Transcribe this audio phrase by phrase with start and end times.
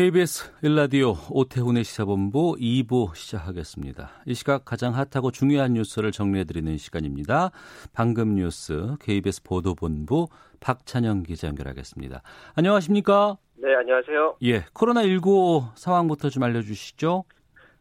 [0.00, 4.08] KBS 일라디오 오태훈의 시사본부 2부 시작하겠습니다.
[4.24, 7.50] 이 시각 가장 핫하고 중요한 뉴스를 정리해드리는 시간입니다.
[7.94, 12.22] 방금 뉴스 KBS 보도본부 박찬영 기자 연결하겠습니다.
[12.56, 13.36] 안녕하십니까?
[13.56, 14.36] 네, 안녕하세요.
[14.42, 17.24] 예, 코로나19 상황부터 좀 알려주시죠.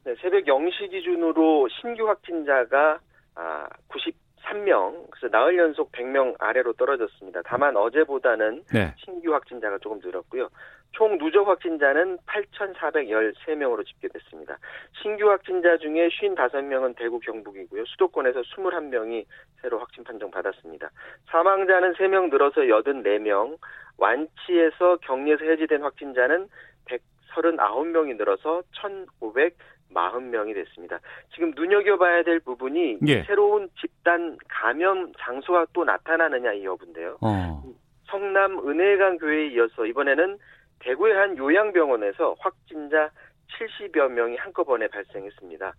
[0.04, 3.00] 네, 새벽 0시 기준으로 신규 확진자가
[3.36, 7.44] 아, 93명, 그래서 나흘 연속 100명 아래로 떨어졌습니다.
[7.46, 8.94] 다만 어제보다는 네.
[8.98, 10.50] 신규 확진자가 조금 늘었고요.
[10.92, 14.58] 총 누적 확진자는 8,413명으로 집계됐습니다.
[15.02, 17.86] 신규 확진자 중에 55명은 대구 경북이고요.
[17.86, 19.26] 수도권에서 21명이
[19.62, 20.90] 새로 확진 판정 받았습니다.
[21.28, 23.58] 사망자는 3명 늘어서 84명,
[23.98, 26.48] 완치에서 격리에서 해지된 확진자는
[26.86, 31.00] 139명이 늘어서 1,540명이 됐습니다.
[31.34, 33.24] 지금 눈여겨봐야 될 부분이 예.
[33.24, 37.18] 새로운 집단 감염 장소가 또 나타나느냐 이 여부인데요.
[37.22, 37.64] 어,
[38.08, 40.38] 성남 은혜강 교회에 이어서 이번에는
[40.80, 43.10] 대구의 한 요양병원에서 확진자
[43.58, 45.74] 70여 명이 한꺼번에 발생했습니다.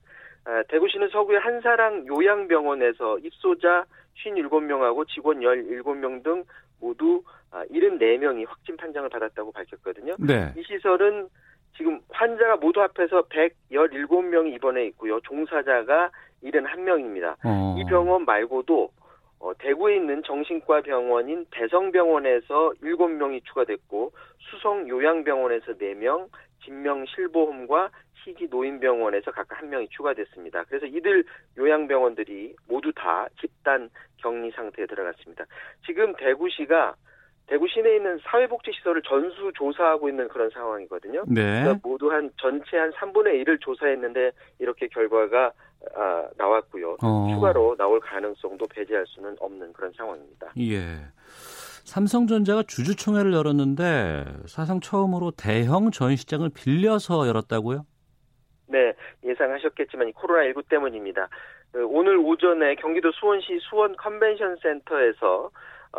[0.45, 3.85] 아, 대구시는 서구의 한사랑 요양병원에서 입소자
[4.25, 6.45] 57명하고 직원 17명 등
[6.81, 10.17] 모두 아, 74명이 확진 판정을 받았다고 밝혔거든요.
[10.19, 10.53] 네.
[10.57, 11.29] 이 시설은
[11.77, 15.21] 지금 환자가 모두 합해서 117명이 입원해 있고요.
[15.21, 16.11] 종사자가
[16.45, 17.37] 71명입니다.
[17.45, 18.91] 어, 이 병원 말고도
[19.51, 26.29] 어, 대구에 있는 정신과 병원인 대성병원에서 7명이 추가됐고 수성 요양병원에서 4명,
[26.65, 27.91] 진명 실보험과
[28.23, 30.65] 희기 노인병원에서 각각 1명이 추가됐습니다.
[30.65, 31.25] 그래서 이들
[31.59, 35.47] 요양병원들이 모두 다 집단 격리 상태에 들어갔습니다.
[35.85, 36.95] 지금 대구시가
[37.51, 41.25] 대구 시내에 있는 사회복지시설을 전수 조사하고 있는 그런 상황이거든요.
[41.27, 41.63] 네.
[41.63, 44.31] 그러니까 모두 한 전체 한 3분의 1을 조사했는데
[44.61, 45.53] 이렇게 결과가
[45.97, 46.99] 아, 나왔고요.
[47.03, 47.29] 어.
[47.35, 50.53] 추가로 나올 가능성도 배제할 수는 없는 그런 상황입니다.
[50.61, 51.01] 예.
[51.85, 57.85] 삼성전자가 주주총회를 열었는데 사상 처음으로 대형 전시장을 빌려서 열었다고요?
[58.69, 58.93] 네,
[59.25, 61.29] 예상하셨겠지만 이 코로나19 때문입니다.
[61.73, 65.51] 그 오늘 오전에 경기도 수원시 수원 컨벤션 센터에서 어,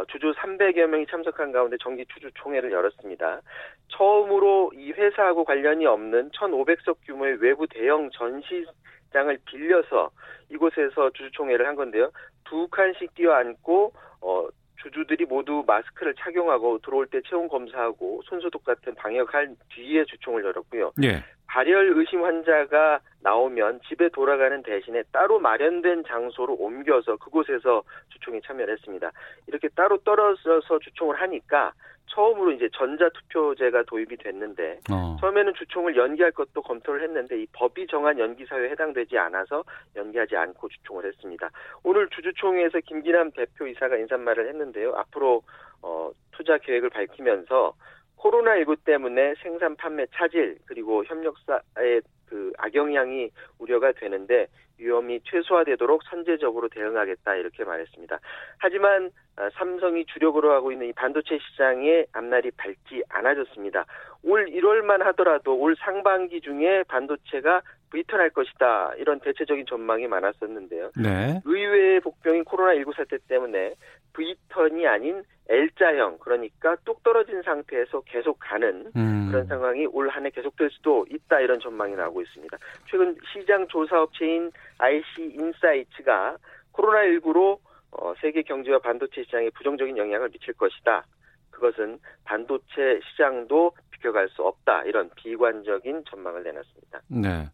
[0.07, 3.41] 주주 300여 명이 참석한 가운데 정기 주주 총회를 열었습니다.
[3.89, 8.65] 처음으로 이 회사하고 관련이 없는 1,500석 규모의 외부 대형 전시
[9.11, 10.09] 장을 빌려서
[10.49, 12.11] 이곳에서 주주총회를 한 건데요.
[12.45, 14.47] 두 칸씩 뛰어앉고 어,
[14.81, 20.91] 주주들이 모두 마스크를 착용하고 들어올 때 체온 검사하고 손소독 같은 방역할 뒤에 주총을 열었고요.
[21.03, 21.23] 예.
[21.47, 29.11] 발열 의심 환자가 나오면 집에 돌아가는 대신에 따로 마련된 장소로 옮겨서 그곳에서 주총에 참여를 했습니다.
[29.47, 31.73] 이렇게 따로 떨어져서 주총을 하니까
[32.13, 35.17] 처음으로 이제 전자투표제가 도입이 됐는데 어.
[35.19, 39.63] 처음에는 주총을 연기할 것도 검토를 했는데 이 법이 정한 연기 사유에 해당되지 않아서
[39.95, 41.49] 연기하지 않고 주총을 했습니다.
[41.83, 44.93] 오늘 주주총회에서 김기남 대표이사가 인사말을 했는데요.
[44.95, 45.41] 앞으로
[45.81, 47.73] 어, 투자 계획을 밝히면서
[48.21, 57.35] 코로나19 때문에 생산 판매 차질 그리고 협력사의 그 악영향이 우려가 되는데 위험이 최소화되도록 선제적으로 대응하겠다
[57.35, 58.19] 이렇게 말했습니다.
[58.57, 63.85] 하지만 아, 삼성이 주력으로 하고 있는 이 반도체 시장의 앞날이 밝지 않아졌습니다.
[64.23, 67.61] 올 1월만 하더라도 올 상반기 중에 반도체가
[67.91, 70.91] V턴할 것이다 이런 대체적인 전망이 많았었는데요.
[70.95, 71.41] 네.
[71.45, 73.73] 의외의 복병인 코로나19 사태 때문에
[74.13, 79.27] V턴이 아닌 L자형 그러니까 뚝 떨어진 상태에서 계속 가는 음.
[79.29, 82.57] 그런 상황이 올 한 해 계속될 수도 있다 이런 전망이 나오고 있습니다.
[82.89, 85.03] 최근 시장 조사 업체인 IC
[85.37, 86.37] 인사이츠가
[86.73, 87.59] 코로나19로
[87.91, 91.05] 어, 세계 경제와 반도체 시장에 부정적인 영향을 미칠 것이다.
[91.49, 94.83] 그것은 반도체 시장도 비켜갈 수 없다.
[94.83, 97.01] 이런 비관적인 전망을 내놨습니다.
[97.09, 97.49] 네.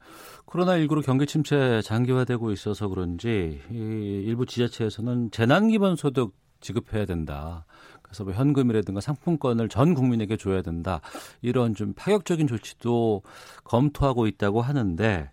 [0.46, 6.34] 코로나19로 경기 침체 장기화되고 있어서 그런지 이 일부 지자체에서는 재난 기본 소득
[6.68, 7.66] 지급해야 된다.
[8.02, 11.02] 그래서 뭐 현금이라든가 상품권을 전 국민에게 줘야 된다.
[11.42, 13.24] 이런 좀 파격적인 조치도
[13.64, 15.30] 검토하고 있다고 하는데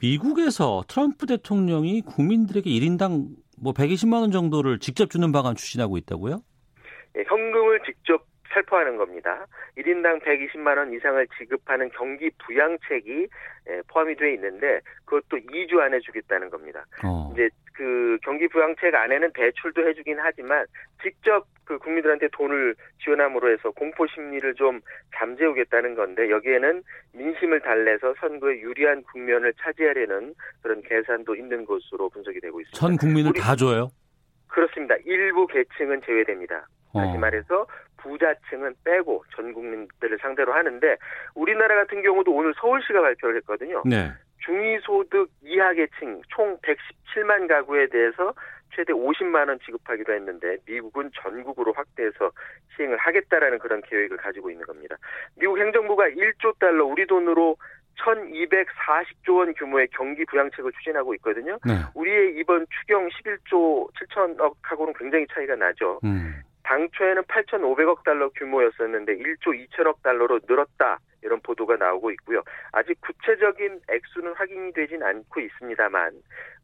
[0.00, 3.28] 미국에서 트럼프 대통령이 국민들에게 1인당
[3.60, 6.40] 뭐 120만 원 정도를 직접 주는 방안 추진하고 있다고요?
[7.16, 9.46] 예, 현금을 직접 살포하는 겁니다.
[9.76, 13.26] 1인당 120만 원 이상을 지급하는 경기 부양책이
[13.70, 16.84] 예, 포함이 돼 있는데 그것도 2주 안에 주겠다는 겁니다.
[17.04, 17.30] 어.
[17.32, 17.48] 이제
[17.78, 20.66] 그 경기 부양책 안에는 대출도 해주긴 하지만
[21.00, 24.80] 직접 그 국민들한테 돈을 지원함으로 해서 공포 심리를 좀
[25.14, 26.82] 잠재우겠다는 건데 여기에는
[27.12, 32.76] 민심을 달래서 선거에 유리한 국면을 차지하려는 그런 계산도 있는 것으로 분석이 되고 있습니다.
[32.76, 33.90] 전 국민을 우리, 다 줘요?
[34.48, 34.96] 그렇습니다.
[35.04, 36.66] 일부 계층은 제외됩니다.
[36.92, 37.18] 다시 어.
[37.18, 37.64] 말해서
[37.98, 40.96] 부자층은 빼고 전 국민들을 상대로 하는데
[41.36, 43.84] 우리나라 같은 경우도 오늘 서울시가 발표를 했거든요.
[43.86, 44.10] 네.
[44.48, 48.32] 중위소득 이하 계층 총 117만 가구에 대해서
[48.74, 52.30] 최대 50만 원 지급하기로 했는데 미국은 전국으로 확대해서
[52.76, 54.96] 시행을 하겠다라는 그런 계획을 가지고 있는 겁니다.
[55.36, 57.56] 미국 행정부가 1조 달러 우리 돈으로
[57.98, 61.58] 1240조 원 규모의 경기 부양책을 추진하고 있거든요.
[61.66, 61.74] 네.
[61.94, 65.98] 우리의 이번 추경 11조 7천억하고는 굉장히 차이가 나죠.
[66.04, 66.34] 음.
[66.68, 70.98] 당초에는 8,500억 달러 규모였었는데 1조 2천억 달러로 늘었다.
[71.22, 72.42] 이런 보도가 나오고 있고요.
[72.72, 76.12] 아직 구체적인 액수는 확인이 되진 않고 있습니다만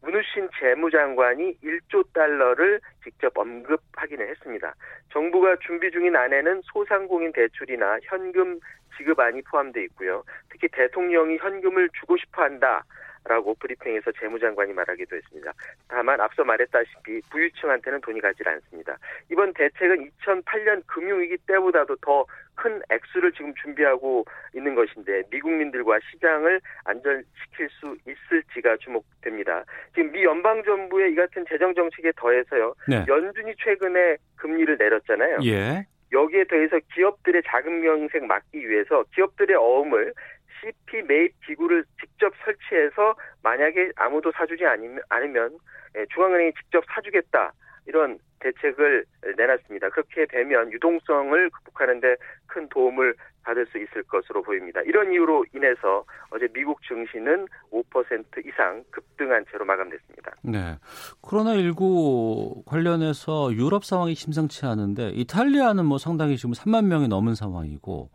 [0.01, 4.75] 문우신 재무장관이 1조 달러를 직접 언급하기는 했습니다.
[5.11, 8.59] 정부가 준비 중인 안에는 소상공인 대출이나 현금
[8.97, 10.23] 지급안이 포함되어 있고요.
[10.49, 12.83] 특히 대통령이 현금을 주고 싶어 한다.
[13.27, 15.51] 라고 브리핑에서 재무장관이 말하기도 했습니다.
[15.87, 18.97] 다만 앞서 말했다시피 부유층한테는 돈이 가질 않습니다.
[19.31, 22.25] 이번 대책은 2008년 금융위기 때보다도 더
[22.55, 24.25] 큰 액수를 지금 준비하고
[24.55, 29.63] 있는 것인데 미국민들과 시장을 안전시킬 수 있을지가 주목됩니다.
[29.93, 32.73] 지금 미 연방정부의 이 같은 재정정책에 더해서요.
[32.87, 33.05] 네.
[33.07, 35.39] 연준이 최근에 금리를 내렸잖아요.
[35.43, 35.85] 예.
[36.11, 40.13] 여기에 더해서 기업들의 자금 명색 막기 위해서 기업들의 어음을
[40.61, 45.57] CP 매입 기구를 직접 설치해서 만약에 아무도 사주지 않으면
[45.97, 47.53] 예, 중앙은행이 직접 사주겠다.
[47.87, 49.05] 이런 대책을
[49.37, 49.89] 내놨습니다.
[49.89, 52.15] 그렇게 되면 유동성을 극복하는데
[52.47, 54.81] 큰 도움을 받을 수 있을 것으로 보입니다.
[54.81, 60.31] 이런 이유로 인해서 어제 미국 증시는 5% 이상 급등한 채로 마감됐습니다.
[60.41, 60.77] 네.
[61.21, 68.09] 코로나19 관련해서 유럽 상황이 심상치 않은데 이탈리아는 뭐 상당히 지금 3만 명이 넘은 상황이고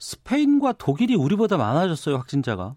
[0.00, 2.74] 스페인과 독일이 우리보다 많아졌어요, 확진자가.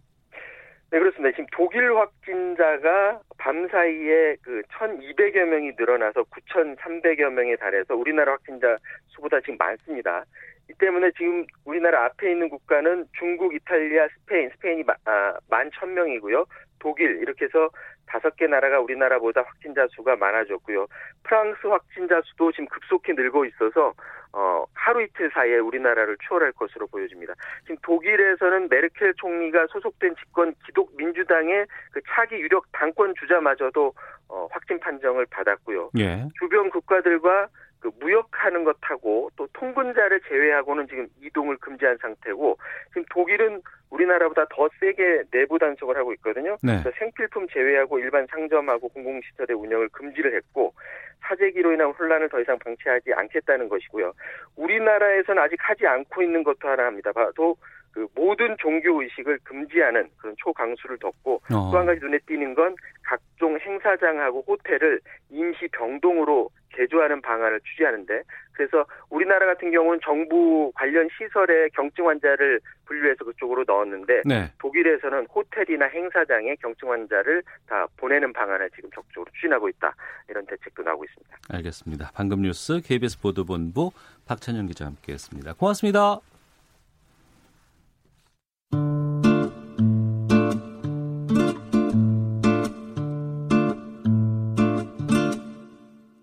[0.89, 1.35] 네, 그렇습니다.
[1.35, 9.41] 지금 독일 확진자가 밤 사이에 그 1,200여 명이 늘어나서 9,300여 명에 달해서 우리나라 확진자 수보다
[9.41, 10.23] 지금 많습니다.
[10.69, 16.45] 이 때문에 지금 우리나라 앞에 있는 국가는 중국, 이탈리아, 스페인, 스페인이 아, 만 1,000명이고요.
[16.79, 17.69] 독일 이렇게 해서
[18.05, 20.87] 다섯 개 나라가 우리나라보다 확진자 수가 많아졌고요.
[21.23, 23.93] 프랑스 확진자 수도 지금 급속히 늘고 있어서
[24.33, 27.33] 어, 하루 이틀 사이에 우리나라를 추월할 것으로 보여집니다.
[27.63, 33.93] 지금 독일에서는 메르켈 총리가 소속된 집권 기독 민주당의 그 차기 유력 당권 주자마저도
[34.29, 35.91] 어, 확진 판정을 받았고요.
[35.97, 36.27] 예.
[36.39, 37.47] 주변 국가들과
[37.79, 42.57] 그 무역하는 것하고 또 통근자를 제외하고는 지금 이동을 금지한 상태고
[42.89, 46.57] 지금 독일은 우리나라보다 더 세게 내부 단속을 하고 있거든요.
[46.63, 46.79] 네.
[46.81, 50.73] 그래서 생필품 제외하고 일반 상점하고 공공시설의 운영을 금지를 했고
[51.21, 54.13] 사재기로 인한 혼란을 더 이상 방치하지 않겠다는 것이고요.
[54.55, 57.11] 우리나라에서는 아직 하지 않고 있는 것도 하나 합니다.
[57.11, 57.55] 바로
[57.91, 61.71] 그 모든 종교 의식을 금지하는 그런 초강수를 뒀고 어.
[61.71, 64.99] 또한 가지 눈에 띄는 건 각종 행사장하고 호텔을
[65.31, 68.21] 임시 병동으로 개조하는 방안을 추진하는데
[68.53, 74.51] 그래서 우리나라 같은 경우는 정부 관련 시설에 경증 환자를 분류해서 그쪽으로 넣었는데 네.
[74.59, 79.93] 독일에서는 호텔이나 행사장에 경증 환자를 다 보내는 방안을 지금 적극적으로 추진하고 있다
[80.29, 81.37] 이런 대책도 나오고 있습니다.
[81.53, 82.11] 알겠습니다.
[82.13, 83.91] 방금 뉴스 KBS 보도본부
[84.25, 85.53] 박찬영 기자와 함께했습니다.
[85.53, 86.19] 고맙습니다.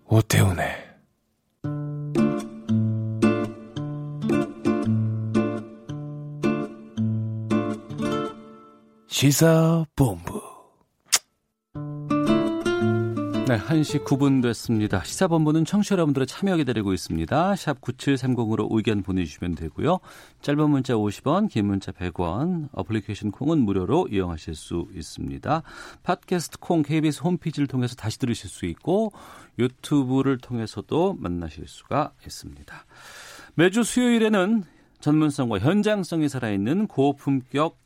[0.07, 0.85] 오태훈의
[9.07, 10.34] 시사본부
[13.47, 15.03] 네, 1시 9분 됐습니다.
[15.03, 17.55] 시사본부는 청취자 여러분들의 참여 기다리고 있습니다.
[17.55, 19.99] 샵 9730으로 의견 보내주시면 되고요.
[20.41, 25.61] 짧은 문자 50원, 긴 문자 100원, 어플리케이션 콩은 무료로 이용하실 수 있습니다.
[26.01, 29.11] 팟캐스트 콩 KBS 홈페이지를 통해서 다시 들으실 수 있고
[29.59, 32.85] 유튜브를 통해서도 만나실 수가 있습니다.
[33.53, 34.63] 매주 수요일에는
[35.01, 37.77] 전문성과 현장성이 살아있는 고품격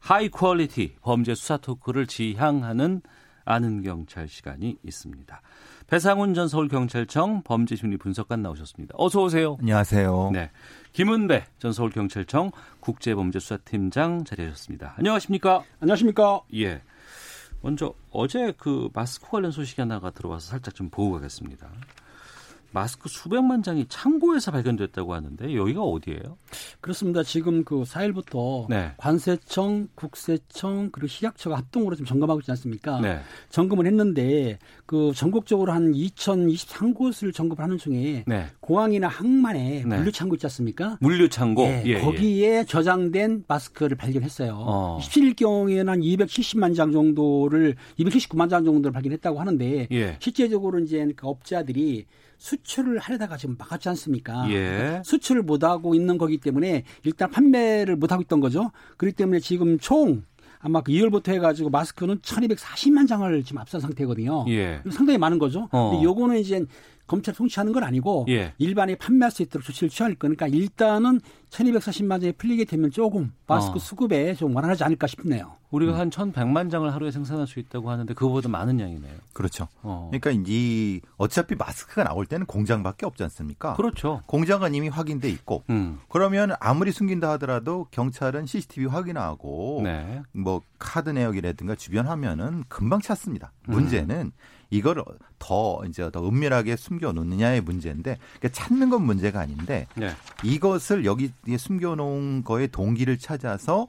[0.00, 3.00] high quality 범죄 수사 토크를 지향하는
[3.46, 5.40] 아는 경찰 시간이 있습니다.
[5.86, 8.94] 배상훈 전 서울경찰청 범죄심리 분석관 나오셨습니다.
[8.98, 9.56] 어서 오세요.
[9.60, 10.30] 안녕하세요.
[10.32, 10.50] 네,
[10.92, 12.50] 김은배 전 서울경찰청
[12.80, 14.94] 국제범죄수사팀장 자리하셨습니다.
[14.98, 15.62] 안녕하십니까?
[15.80, 16.42] 안녕하십니까?
[16.54, 16.82] 예.
[17.62, 21.68] 먼저 어제 그 마스크 관련 소식이 하나가 들어와서 살짝 좀 보고 가겠습니다.
[22.76, 26.36] 마스크 수백만 장이 창고에서 발견됐다고 하는데 여기가 어디예요?
[26.82, 27.22] 그렇습니다.
[27.22, 28.92] 지금 그 4일부터 네.
[28.98, 33.00] 관세청, 국세청 그리고 식약처가 합동으로 지금 점검하고 있지 않습니까?
[33.00, 33.20] 네.
[33.48, 38.44] 점검을 했는데 그 전국적으로 한 2023곳을 점검을 하는 중에 네.
[38.60, 39.96] 공항이나 항만에 네.
[39.96, 40.98] 물류 창고 있지 않습니까?
[41.00, 41.62] 물류 창고.
[41.62, 42.00] 예, 예, 예.
[42.00, 44.54] 거기에 저장된 마스크를 발견했어요.
[44.54, 44.98] 어.
[45.00, 50.16] 17일 경우에는 한 270만 장 정도를 279만 장 정도를 발견했다고 하는데 예.
[50.20, 52.04] 실제적으로 이제 그 업자들이
[52.38, 54.48] 수출을 하려다가 지금 막았지 않습니까?
[54.50, 55.02] 예.
[55.04, 58.70] 수출을 못 하고 있는 거기 때문에 일단 판매를 못 하고 있던 거죠.
[58.96, 60.22] 그렇기 때문에 지금 총
[60.60, 64.46] 아마 그 2월부터 해가지고 마스크는 1,240만 장을 지금 앞선 상태거든요.
[64.48, 64.80] 예.
[64.90, 65.68] 상당히 많은 거죠.
[65.70, 65.90] 어.
[65.90, 66.64] 근데 요거는 이제
[67.06, 68.52] 검찰 통치하는 건 아니고 예.
[68.58, 73.78] 일반에 판매할 수 있도록 조치를 취할 거니까 일단은 1240만 장이 풀리게 되면 조금 마스크 어.
[73.78, 75.54] 수급에 좀 완화하지 않을까 싶네요.
[75.76, 79.12] 우리가 한 1,100만 장을 하루에 생산할 수 있다고 하는데 그거보다 많은 양이네요.
[79.34, 79.68] 그렇죠.
[79.82, 80.10] 어.
[80.10, 83.74] 그러니까 이 어차피 마스크가 나올 때는 공장밖에 없지 않습니까?
[83.74, 84.22] 그렇죠.
[84.26, 86.00] 공장은 이미 확인돼 있고 음.
[86.08, 90.22] 그러면 아무리 숨긴다 하더라도 경찰은 CCTV 확인하고 네.
[90.32, 93.52] 뭐 카드 내역이라든가 주변 하면은 금방 찾습니다.
[93.68, 93.74] 음.
[93.74, 94.32] 문제는
[94.70, 95.04] 이걸
[95.38, 100.10] 더 이제 더 은밀하게 숨겨 놓느냐의 문제인데 그러니까 찾는 건 문제가 아닌데 네.
[100.42, 103.88] 이것을 여기에 숨겨 놓은 거의 동기를 찾아서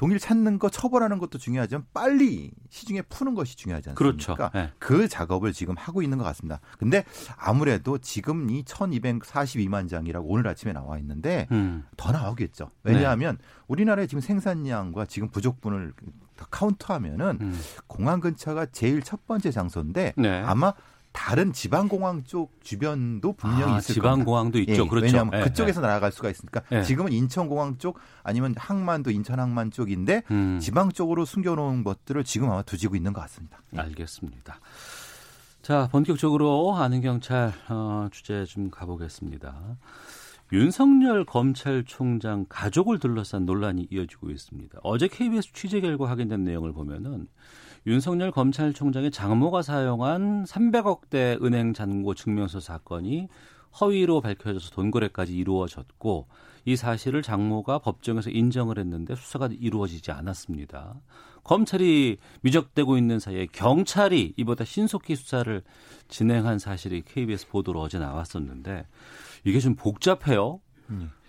[0.00, 4.32] 동기를 찾는 거 처벌하는 것도 중요하지만 빨리 시중에 푸는 것이 중요하지 그렇죠.
[4.32, 4.50] 않습니까?
[4.58, 4.72] 네.
[4.78, 6.58] 그 작업을 지금 하고 있는 것 같습니다.
[6.78, 7.04] 근데
[7.36, 11.84] 아무래도 지금 이 1242만 장이라고 오늘 아침에 나와 있는데 음.
[11.98, 12.70] 더 나오겠죠.
[12.82, 13.36] 왜냐하면
[13.68, 15.92] 우리나라의 지금 생산량과 지금 부족분을
[16.34, 17.60] 다 카운트하면은 음.
[17.86, 20.42] 공항 근처가 제일 첫 번째 장소인데 네.
[20.46, 20.72] 아마
[21.12, 24.24] 다른 지방 공항 쪽 주변도 분명히 아, 있을 지방 겁니다.
[24.26, 24.72] 공항도 있죠.
[24.72, 25.06] 예, 그렇죠.
[25.06, 26.82] 왜냐하면 예, 그쪽에서 날아갈 수가 있으니까 예.
[26.82, 30.58] 지금은 인천공항 쪽 아니면 항만도 인천 항만 쪽인데 음.
[30.60, 33.60] 지방 쪽으로 숨겨놓은 것들을 지금 아마 두지고 있는 것 같습니다.
[33.76, 34.60] 알겠습니다.
[35.62, 39.76] 자, 본격적으로 아는 경찰 어, 주제 좀 가보겠습니다.
[40.52, 44.80] 윤석열 검찰총장 가족을 둘러싼 논란이 이어지고 있습니다.
[44.82, 47.28] 어제 KBS 취재 결과 확인된 내용을 보면은
[47.86, 53.28] 윤석열 검찰총장의 장모가 사용한 300억대 은행 잔고 증명서 사건이
[53.80, 56.28] 허위로 밝혀져서 돈거래까지 이루어졌고
[56.66, 61.00] 이 사실을 장모가 법정에서 인정을 했는데 수사가 이루어지지 않았습니다.
[61.42, 65.62] 검찰이 미적되고 있는 사이에 경찰이 이보다 신속히 수사를
[66.08, 68.86] 진행한 사실이 KBS 보도로 어제 나왔었는데
[69.44, 70.60] 이게 좀 복잡해요.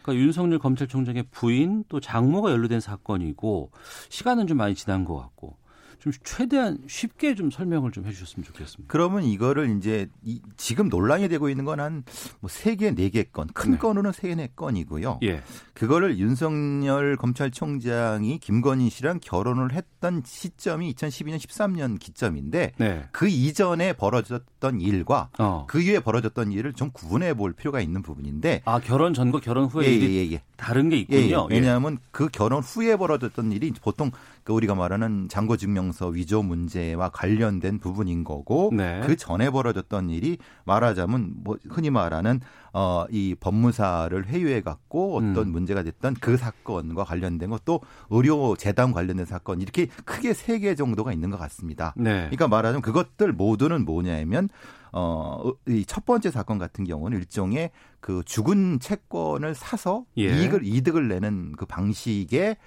[0.02, 3.72] 그러니까 윤석열 검찰총장의 부인 또 장모가 연루된 사건이고
[4.10, 5.61] 시간은 좀 많이 지난 것 같고
[6.02, 8.92] 좀 최대한 쉽게 좀 설명을 좀 해주셨으면 좋겠습니다.
[8.92, 12.04] 그러면 이거를 이제 이- 지금 논란이 되고 있는 건 한
[12.42, 13.78] 뭐 세 개, 네 개 건, 큰 네.
[13.78, 15.20] 건으로는 세 개, 네 건이고요.
[15.22, 15.44] 예,
[15.76, 24.82] 그거를 윤석열 검찰총장이 김건희 씨랑 결혼을 했던 시점이 2012년, 13년 기점인데 네, 그 이전에 벌어졌던
[24.82, 29.40] 일과 어, 그 이후에 벌어졌던 일을 좀 구분해 볼 필요가 있는 부분인데 아 결혼 전과
[29.40, 30.42] 결혼 후에 예, 일이 예, 예.
[30.58, 31.48] 다른 게 예, 있군요.
[31.52, 31.56] 예.
[31.56, 34.12] 왜냐하면 그 결혼 후에 벌어졌던 일이 보통
[34.44, 39.02] 그 우리가 말하는 장거증명서 위조 문제와 관련된 부분인 거고 네.
[39.06, 42.40] 그 전에 벌어졌던 일이 말하자면 뭐 흔히 말하는
[42.74, 45.52] 어 이 법무사를 회유해 갖고 어떤 음.
[45.52, 51.12] 문제가 됐던 그 사건과 관련된 것도 의료 재단 관련된 사건 이렇게 크게 세 개 정도가
[51.12, 51.94] 있는 것 같습니다.
[51.98, 52.22] 네.
[52.30, 54.48] 그러니까 말하자면 그것들 모두는 뭐냐면
[54.94, 60.24] 어, 이 첫 번째 사건 같은 경우는 일종의 그 죽은 채권을 사서 예.
[60.24, 62.58] 이익을 이득을 내는 그 방식에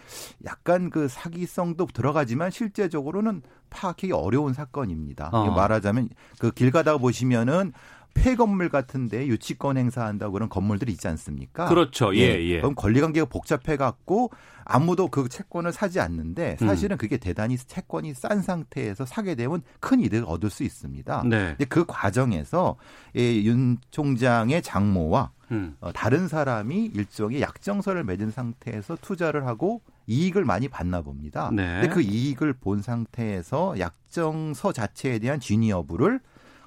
[0.45, 5.31] 약간 그 사기성도 들어가지만 실제적으로는 파악하기 어려운 사건입니다.
[5.33, 5.51] 어.
[5.51, 7.73] 말하자면 그 길 가다가 보시면은
[8.15, 11.69] 폐 건물 같은데 유치권 행사한다고 그런 건물들이 있지 않습니까?
[11.69, 12.15] 그렇죠.
[12.17, 12.61] 예, 예.
[12.61, 14.31] 그럼 권리 관계가 복잡해 갖고
[14.65, 16.67] 아무도 그 채권을 사지 않는데 음.
[16.67, 21.25] 사실은 그게 대단히 채권이 싼 상태에서 사게 되면 큰 이득을 얻을 수 있습니다.
[21.29, 21.49] 네.
[21.49, 22.77] 근데 그 과정에서
[23.15, 25.77] 이윤 총장의 장모와 음.
[25.81, 31.51] 어, 다른 사람이 일종의 약정서를 맺은 상태에서 투자를 하고 이익을 많이 받나 봅니다.
[31.53, 31.81] 네.
[31.81, 36.21] 근데 그 이익을 본 상태에서 약정서 자체에 대한 진위 여부를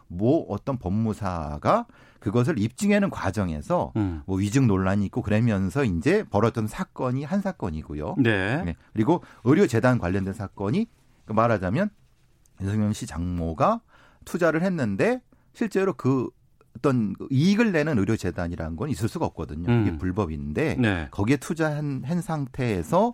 [0.08, 1.86] 뭐 어떤 법무사가
[2.20, 4.22] 그것을 입증하는 과정에서 음.
[4.26, 8.16] 뭐 위증 논란이 있고 그러면서 이제 벌어졌던 사건이 한 사건이고요.
[8.18, 8.64] 네.
[8.64, 8.76] 네.
[8.94, 10.88] 그리고 의료재단 관련된 사건이
[11.26, 11.90] 그 말하자면
[12.62, 13.82] 윤석열 씨 장모가
[14.26, 15.22] 투자를 했는데
[15.54, 16.30] 실제로 그
[16.78, 19.70] 어떤 이익을 내는 의료재단이라는 건 있을 수가 없거든요.
[19.70, 19.82] 음.
[19.82, 21.08] 이게 불법인데 네.
[21.12, 23.14] 거기에 투자한 한 상태에서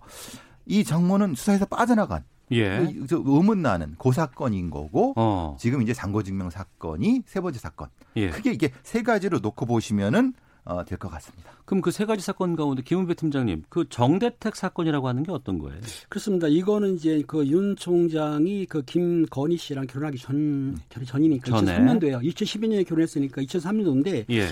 [0.65, 2.79] 이 장모는 수사에서 빠져나간 예.
[3.00, 5.57] 그저 의문 나는 그 사건인 거고 어.
[5.59, 7.89] 지금 이제 장고증명 사건이 세 번째 사건.
[8.15, 8.29] 예.
[8.29, 10.33] 크게 이게 세 가지로 놓고 보시면은
[10.65, 11.51] 어, 될 것 같습니다.
[11.65, 15.79] 그럼 그 세 가지 사건 가운데 김은배 팀장님, 그 정대택 사건이라고 하는 게 어떤 거예요?
[16.10, 16.48] 그렇습니다.
[16.48, 21.77] 이거는 이제 그 윤 총장이 그 김건희 씨랑 결혼하기 전 결혼 전이니까 전에?
[21.77, 22.24] 2003년도에요.
[22.34, 24.48] 2012년에 결혼했으니까 2003년도인데 예.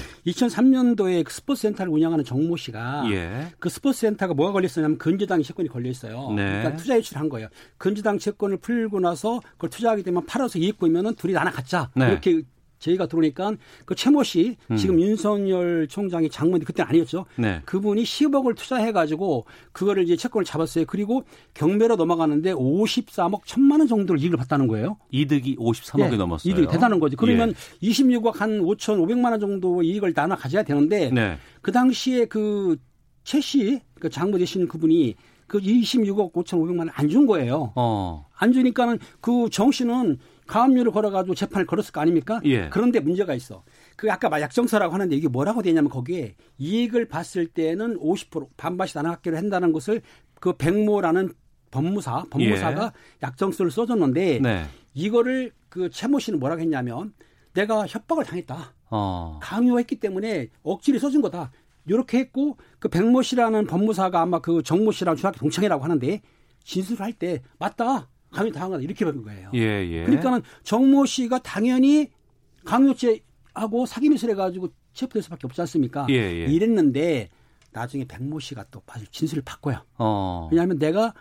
[0.46, 3.48] 2003년도에 그 스포츠 센터를 운영하는 정모 씨가 예.
[3.60, 6.32] 그 스포츠 센터가 뭐가 걸렸었냐면 근저당 채권이 걸려 있어요.
[6.36, 6.44] 네.
[6.46, 7.48] 그러니까 투자 유출한 거예요.
[7.78, 11.90] 근저당 채권을 풀고 나서 그걸 투자하게 되면 팔아서 이익 보면은 둘이 나눠 갖자.
[11.96, 12.10] 네.
[12.10, 12.42] 이렇게
[12.82, 13.54] 제의가 들어오니까
[13.86, 17.26] 그 최모 씨 지금 윤석열 총장이 장모인데 그때는 아니었죠.
[17.38, 17.42] 음.
[17.44, 17.62] 네.
[17.66, 20.86] 그분이 10억을 투자해 가지고 그거를 이제 채권을 잡았어요.
[20.88, 21.24] 그리고
[21.54, 24.98] 경매로 넘어가는데 53억 1천만 원 정도를 이익을 봤다는 거예요.
[25.12, 26.52] 이득이 53억이 예, 넘었어요.
[26.52, 27.16] 이득이 대단한 거죠.
[27.18, 27.88] 그러면 예.
[27.88, 31.38] 26억 한 5천 5백만 원 정도 이익을 나눠 가져야 되는데 네.
[31.62, 32.76] 그 당시에 그
[33.24, 35.14] 최 씨, 그 장모 되시는 그분이
[35.46, 37.72] 그 26억 5천 5백만 원 안 준 거예요.
[37.76, 38.26] 어.
[38.36, 40.18] 안 주니까는 그 정 씨는
[40.52, 42.42] 가압류를 걸어가지고 재판을 걸었을 거 아닙니까?
[42.44, 42.70] 예.
[42.70, 43.64] 그런데 문제가 있어.
[43.96, 49.38] 그 아까 막 약정서라고 하는데 이게 뭐라고 되냐면 거기에 이익을 봤을 때는 50% 반반씩 나눠갖기로
[49.38, 50.02] 한다는 것을
[50.40, 51.32] 그 백모라는
[51.72, 52.92] 법무사, 법무사가
[53.24, 54.66] 약정서를 써줬는데 네.
[54.94, 57.14] 이거를 그 최모 씨는 뭐라고 했냐면
[57.54, 58.74] 내가 협박을 당했다.
[58.90, 59.40] 어.
[59.42, 61.52] 강요했기 때문에 억지로 써준 거다.
[61.86, 66.22] 이렇게 했고 그 백모 씨라는 법무사가 아마 그 정모 씨랑 중학교 동창이라고 하는데
[66.64, 69.52] 진술을 할 때 맞다 강요 당한 거다 이렇게 받은 거예요.
[69.54, 70.04] 예, 예.
[70.06, 72.10] 그러니까는 정모 씨가 당연히
[72.66, 76.08] 강요죄하고 사기 미술 해가지고 체포될 수밖에 없지 않습니까?
[76.10, 76.46] 예, 예.
[76.46, 77.30] 이랬는데
[77.74, 79.84] 나중에 백모 씨가 또 아주 진술을 바꿔요.
[79.98, 80.50] 어.
[80.52, 81.14] 왜냐하면 내가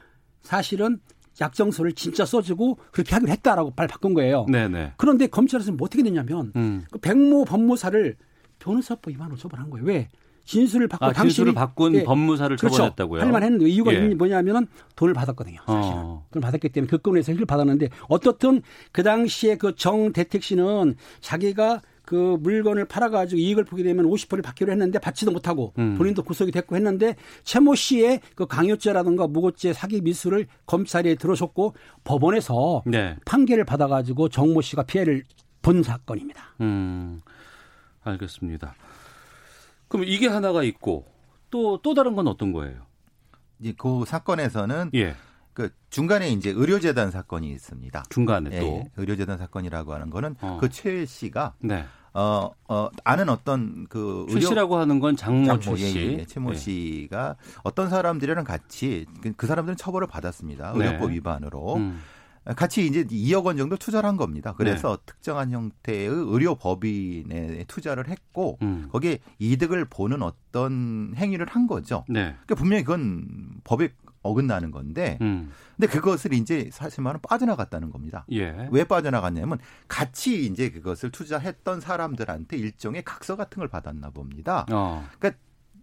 [0.43, 1.01] 사실은
[1.41, 4.47] 약정서를 진짜 써주고 그렇게 하기로 했다라고 발 바꾼 거예요.
[4.49, 4.95] 네네.
[4.97, 6.85] 그런데 검찰에서는 뭐 어떻게 됐냐면 음.
[6.91, 8.17] 그 백모 법무사를
[8.59, 9.87] 변호사법 위반으로 처벌한 거예요.
[9.87, 10.09] 왜?
[10.51, 12.75] 진술을 바꿔 아, 진술을 바꾼 예, 법무사를 그렇죠.
[12.75, 13.21] 처벌했다고요?
[13.23, 14.09] 할 만 했는데 이유가 예.
[14.09, 14.67] 뭐냐면은
[14.97, 15.59] 돈을 받았거든요.
[15.65, 15.97] 사실은.
[15.97, 16.27] 어.
[16.33, 22.87] 돈을 받았기 때문에 그건에서 힐을 받았는데 어떻든 그 당시에 그 정대택 씨는 자기가 그 물건을
[22.87, 25.95] 팔아가지고 이익을 보게 되면 50%를 받기로 했는데 받지도 못하고 음.
[25.97, 27.15] 본인도 구속이 됐고 했는데
[27.45, 33.15] 최모 씨의 그 강요죄라든가 무고죄 사기 미수를 검찰에 들어줬고 법원에서 네.
[33.25, 35.23] 판결을 받아가지고 정모 씨가 피해를
[35.63, 36.43] 본 사건입니다.
[36.63, 37.21] 음.
[38.03, 38.75] 알겠습니다.
[39.91, 41.05] 그럼 이게 하나가 있고
[41.51, 42.87] 또또 다른 건 어떤 거예요?
[43.59, 45.17] 이제 그 사건에서는 예.
[45.53, 48.05] 그 중간에 이제 의료재단 사건이 있습니다.
[48.09, 48.85] 중간에 예, 또.
[48.97, 50.59] 의료재단 사건이라고 하는 거는 어.
[50.61, 51.85] 그최 씨가 네.
[52.15, 55.99] 어, 어, 아는 어떤 그최 씨라고 하는 건 장모 장모, 최 씨.
[55.99, 56.55] 예, 예, 최모 예.
[56.55, 60.73] 씨가 어떤 사람들이랑 같이 그, 그 사람들은 처벌을 받았습니다.
[60.73, 60.87] 네.
[60.87, 61.77] 의료법 위반으로.
[61.77, 62.01] 음.
[62.57, 64.55] 같이 이제 2억 원 정도 투자를 한 겁니다.
[64.57, 68.89] 그래서 특정한 형태의 의료 법인에 투자를 했고 음.
[68.91, 72.05] 거기에 이득을 보는 어떤 행위를 한 거죠.
[72.09, 72.33] 네.
[72.33, 73.27] 그러니까 분명히 그건
[73.65, 73.91] 법에
[74.23, 75.51] 어긋나는 건데 음.
[75.77, 78.27] 근데 그것을 이제 사실 말은 빠져나갔다는 겁니다.
[78.33, 78.69] 예.
[78.71, 84.67] 왜 빠져나갔냐면 같이 이제 그것을 투자했던 사람들한테 일종의 각서 같은 걸 받았나 봅니다.
[84.71, 85.07] 어.
[85.19, 85.41] 그러니까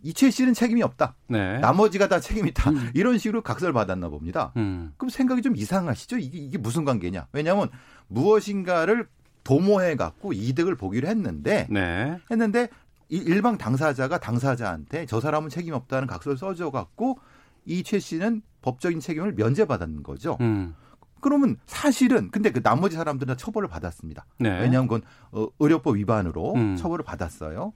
[0.08, 1.16] 이채 씨는 책임이 없다.
[1.28, 1.60] 네.
[1.60, 2.72] 나머지가 다 책임이 있다.
[2.94, 4.54] 이런 식으로 각서를 받았나 봅니다.
[4.56, 4.94] 음.
[4.96, 6.18] 그럼 생각이 좀 이상하시죠?
[6.18, 7.28] 이게, 이게 무슨 관계냐?
[7.34, 7.70] 왜냐하면
[8.08, 9.08] 무엇인가를
[9.44, 12.18] 도모해 갖고 이득을 보기로 했는데 네.
[12.32, 12.70] 했는데
[13.10, 17.20] 이 일방 당사자가 당사자한테 저 사람은 책임 없다는 각서를 써줘 갖고
[17.66, 20.38] 이 최 씨는 법적인 책임을 면제받은 거죠.
[20.40, 20.74] 음.
[21.20, 24.26] 그러면 사실은 근데 그 나머지 사람들은 다 처벌을 받았습니다.
[24.40, 24.50] 네.
[24.62, 26.76] 왜냐하면 그건 어, 의료법 위반으로 음.
[26.78, 27.74] 처벌을 받았어요.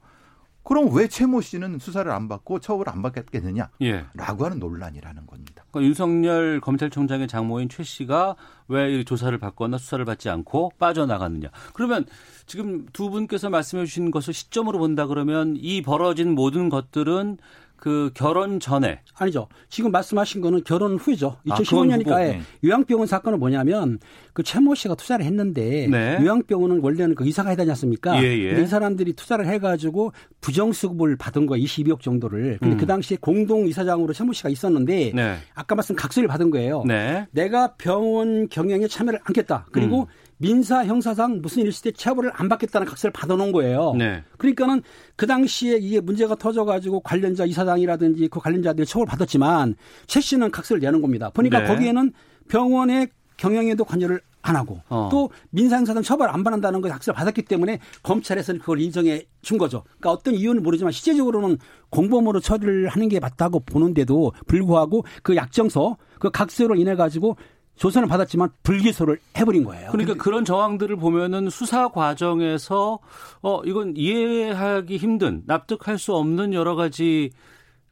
[0.64, 3.70] 그럼 왜 최모 씨는 수사를 안 받고 처벌을 안 받겠느냐?
[3.82, 4.06] 예.
[4.14, 5.66] 라고 하는 논란이라는 겁니다.
[5.72, 8.36] 그러니까 윤석열 검찰총장의 장모인 최 씨가
[8.68, 11.50] 왜이 조사를 받거나 수사를 받지 않고 빠져나갔느냐.
[11.74, 12.06] 그러면
[12.46, 17.38] 지금 두 분께서 말씀해 주신 것을 시점으로 본다 그러면 이 벌어진 모든 것들은
[17.82, 19.48] 그 결혼 전에 아니죠.
[19.68, 21.38] 지금 말씀하신 거는 결혼 후죠.
[21.50, 22.42] 아, 그건 2015년이니까 후고, 네.
[22.64, 23.98] 요양병원 사건은 뭐냐면
[24.34, 26.20] 그 최모 씨가 투자를 했는데 네.
[26.22, 28.24] 요양병원은 원래는 그 이사가 해야 되지 않습니까?
[28.24, 28.62] 예, 예.
[28.62, 31.66] 이 사람들이 투자를 해가지고 부정수급을 받은 거예요.
[31.66, 32.60] 22억 정도를.
[32.60, 32.78] 근데 음.
[32.78, 35.38] 그 당시에 공동 이사장으로 최모 씨가 있었는데 네.
[35.56, 36.84] 아까 말씀 각서를 받은 거예요.
[36.86, 37.26] 네.
[37.32, 39.66] 내가 병원 경영에 참여를 않겠다.
[39.72, 40.06] 그리고 음.
[40.42, 43.94] 민사 형사상 무슨 일 있을 때 처벌을 안 받겠다는 각서를 받아놓은 거예요.
[43.96, 44.24] 네.
[44.38, 44.82] 그러니까는
[45.16, 49.76] 그 당시에 이게 문제가 터져가지고 관련자 이사장이라든지 그 관련자들이 처벌 받았지만
[50.08, 51.30] 최 씨는 각서를 내는 겁니다.
[51.30, 51.68] 보니까 네.
[51.68, 52.12] 거기에는
[52.50, 55.10] 병원의 경영에도 관여를 안 하고 어.
[55.12, 59.84] 또 민사형사상 처벌 안 받는다는 걸 각서를 받았기 때문에 검찰에서는 그걸 인정해 준 거죠.
[59.84, 61.60] 그러니까 어떤 이유는 모르지만 실제적으로는
[61.92, 67.38] 공범으로 처리를 하는 게 맞다고 보는데도 불구하고 그 약정서 그 각서로 인해 가지고
[67.76, 69.92] 조선을 받았지만 불기소를 해버린 거예요.
[69.92, 73.00] 그러니까 그런 정황들을 보면은 수사 과정에서
[73.42, 77.32] 어 이건 이해하기 힘든 납득할 수 없는 여러 가지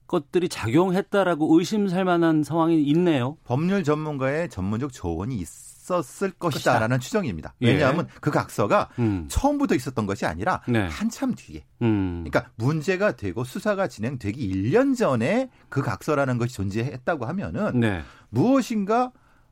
[0.10, 3.38] 것들이 작용했다라고 의심살 만한 상황이 있네요.
[3.46, 6.40] 법률 전문가의 전문적 조언이 있었을 것이다.
[6.40, 7.54] 것이다라는 추정입니다.
[7.62, 7.74] 예.
[7.74, 9.26] 왜냐하면 그 각서가 음.
[9.30, 10.88] 처음부터 있었던 것이 아니라 네.
[10.88, 11.64] 한참 뒤에.
[11.84, 12.24] 음.
[12.26, 18.02] 그러니까 문제가 되고 수사가 진행되기 1년 전에 그 각서라는 것이 존재했다고 하면은 네.
[18.30, 19.12] 무엇인가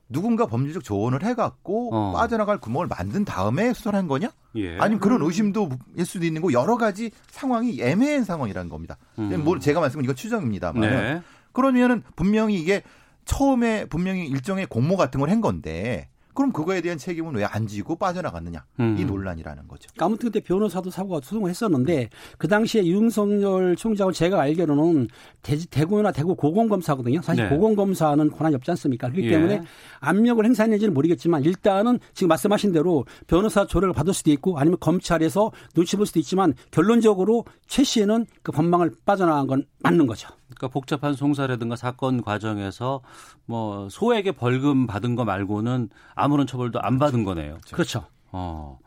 [0.10, 2.13] 누군가 법률적 조언을 해갖고 어.
[2.13, 4.30] 빠져나갈 구멍을 만든 다음에 수사를 한 거냐?
[4.56, 4.78] 예.
[4.80, 8.98] 아니면 그런 의심도 일 수도 있는 거 여러 가지 상황이 애매한 상황이라는 겁니다.
[9.20, 9.43] 음.
[9.43, 11.22] 뭐 제가 말씀은 이거 추정입니다만 네.
[11.52, 12.84] 그러면은 분명히 이게
[13.26, 17.95] 처음에 분명히 일종의 공모 같은 걸 한 건데 그럼 그거에 대한 책임은 왜 안 지고
[17.95, 18.97] 빠져나갔느냐 음.
[19.00, 19.89] 이 논란이라는 거죠.
[19.97, 25.08] 아무튼 그때 변호사도 사고가 소송을 했었는데 그 당시에 윤석열 총장은 제가 알기로는
[25.41, 27.21] 대, 대구나 대구 고공검사거든요.
[27.21, 27.50] 사실 네.
[27.50, 29.10] 고공검사는 권한이 없지 않습니까?
[29.10, 29.32] 그렇기 예.
[29.32, 29.62] 때문에
[30.00, 35.95] 압력을 행사했는지는 모르겠지만 일단은 지금 말씀하신 대로 변호사 조례를 받을 수도 있고 아니면 검찰에서 눈치
[35.95, 40.30] 볼 수도 있지만 결론적으로 최 씨는 그 법망을 빠져나간 건 맞는 거죠.
[40.47, 43.01] 그러니까 복잡한 송사라든가 사건 과정에서
[43.45, 47.57] 뭐 소액의 벌금 받은 거 말고는 아무런 처벌도 안 받은 거네요.
[47.71, 48.05] 그렇죠.
[48.31, 48.79] 어.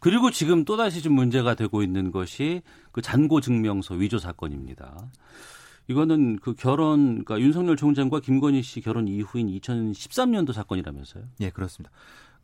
[0.00, 5.10] 그리고 지금 또다시 좀 문제가 되고 있는 것이 그 잔고 증명서 위조 사건입니다.
[5.88, 11.24] 이거는 그 결혼, 그러니까 윤석열 총장과 김건희 씨 결혼 이후인 2013년도 사건이라면서요?
[11.40, 11.90] 예, 그렇습니다.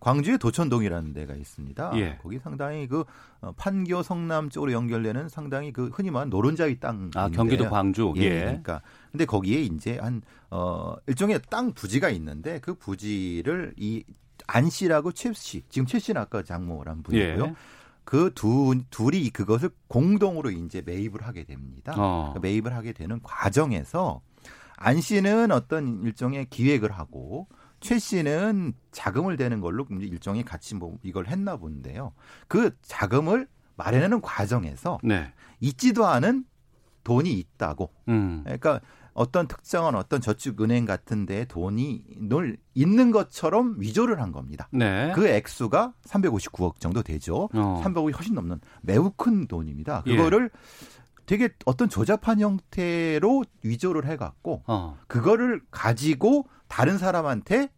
[0.05, 1.93] 광주의 도천동이라는 데가 있습니다.
[1.97, 2.19] 예.
[2.23, 3.05] 거기 상당히 그
[3.41, 7.11] 어, 판교 성남 쪽으로 연결되는 상당히 그 흔히 말하는 노른자위 땅.
[7.15, 8.13] 아, 경기도 광주.
[8.17, 8.23] 예.
[8.23, 8.41] 예.
[8.41, 14.05] 그러니까 근데 거기에 이제 한 어, 일종의 땅 부지가 있는데 그 부지를 이
[14.47, 17.45] 안 씨라고 최 씨, 지금 최 씨는 아까 장모란 분이고요.
[17.45, 17.55] 예.
[18.05, 21.95] 그두 둘이 그것을 공동으로 이제 매입을 하게 됩니다.
[21.97, 22.33] 어.
[22.35, 24.21] 그 매입을 하게 되는 과정에서
[24.77, 27.49] 안 씨는 어떤 일종의 기획을 하고
[27.85, 32.15] 최 씨는 자금을 대는 걸로 일종의 같이 뭐 이걸 했나 본데요.
[32.49, 35.31] 그 자금을 마련하는 과정에서 네.
[35.61, 36.47] 있지도 않은
[37.05, 37.91] 돈이 있다고.
[38.09, 38.41] 음.
[38.45, 38.81] 그러니까
[39.13, 44.67] 어떤 특정한 어떤 저축은행 같은 데 돈이 늘 있는 것처럼 위조를 한 겁니다.
[44.73, 45.13] 네.
[45.15, 47.51] 그 액수가 359억 정도 되죠.
[47.53, 47.83] 어.
[47.85, 50.05] 300억이 훨씬 넘는 매우 큰 돈입니다.
[50.07, 50.17] 예.
[50.17, 50.51] 그거를
[51.27, 54.99] 되게 어떤 조잡한 형태로 위조를 해갖고 어.
[55.07, 57.71] 그거를 가지고 다른 사람한테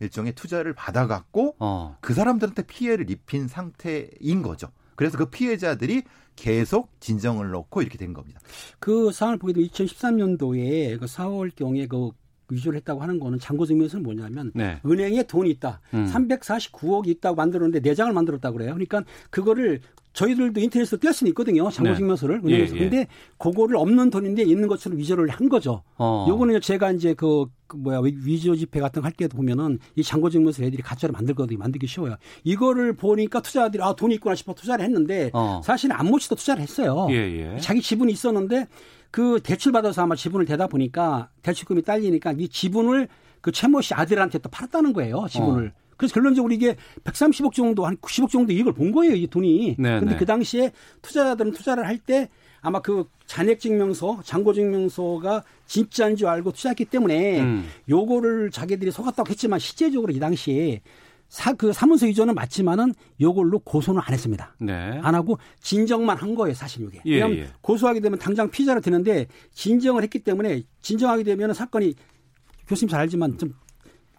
[0.00, 1.96] 일종의 투자를 받아갖고 어.
[2.00, 4.68] 그 사람들한테 피해를 입힌 상태인 거죠.
[4.96, 6.02] 그래서 그 피해자들이
[6.34, 8.40] 계속 진정을 넣고 이렇게 된 겁니다.
[8.78, 12.10] 그 상황을 보게 되면 2013년도에 그 4월 경에 그
[12.50, 14.80] 위조를 했다고 하는 거는 잔고 증명서는 뭐냐면 네.
[14.86, 15.80] 은행에 돈이 있다.
[15.94, 16.06] 음.
[16.10, 18.72] 349억이 있다고 만들었는데 네 장을 만들었다고 그래요.
[18.72, 19.80] 그러니까 그거를
[20.14, 21.70] 저희들도 인터넷으로 뗄 수는 있거든요.
[21.70, 21.96] 잔고 네.
[21.96, 22.74] 증명서를 은행에서.
[22.74, 22.82] 예, 예.
[22.88, 23.06] 근데
[23.38, 25.82] 그거를 없는 돈인데 있는 것처럼 위조를 한 거죠.
[25.96, 26.26] 어.
[26.28, 30.02] 요거는 제가 이제 그, 그 뭐야 위- 위조 지폐 같은 거 할 때도 보면은 이
[30.02, 31.58] 잔고 증명서 애들이 가짜로 만들거든요.
[31.58, 32.16] 만들기 쉬워요.
[32.42, 35.60] 이거를 보니까 투자자들이 아 돈이 있구나 싶어 투자를 했는데 어.
[35.62, 37.06] 사실은 안모치도 투자를 했어요.
[37.10, 37.14] 예,
[37.54, 37.58] 예.
[37.60, 38.66] 자기 지분이 있었는데
[39.10, 43.08] 그 대출 받아서 아마 지분을 대다 보니까 대출금이 딸리니까 이 지분을
[43.40, 45.26] 그 최모 씨 아들한테 또 팔았다는 거예요.
[45.28, 45.68] 지분을.
[45.68, 45.88] 어.
[45.96, 49.76] 그래서 결론적으로 이게 130억 정도 한 90억 정도 이익을 본 거예요, 이 돈이.
[49.78, 50.18] 네, 근데 네.
[50.18, 52.28] 그 당시에 투자자들은 투자를 할 때
[52.60, 57.68] 아마 그 잔액 증명서, 잔고 증명서가 진짜인 줄 알고 투자했기 때문에 음.
[57.88, 60.80] 요거를 자기들이 속았다고 했지만 실제적으로 이 당시에
[61.28, 64.54] 사, 그 사무소 이전은 맞지만은 요걸로 고소는 안 했습니다.
[64.60, 64.98] 네.
[65.02, 67.00] 안 하고 진정만 한 거예요, 사실 이게.
[67.04, 67.48] 예, 왜냐하면 예.
[67.60, 71.94] 고소하게 되면 당장 피자를 되는데 진정을 했기 때문에 진정하게 되면 사건이
[72.66, 73.54] 교수님 잘 알지만 좀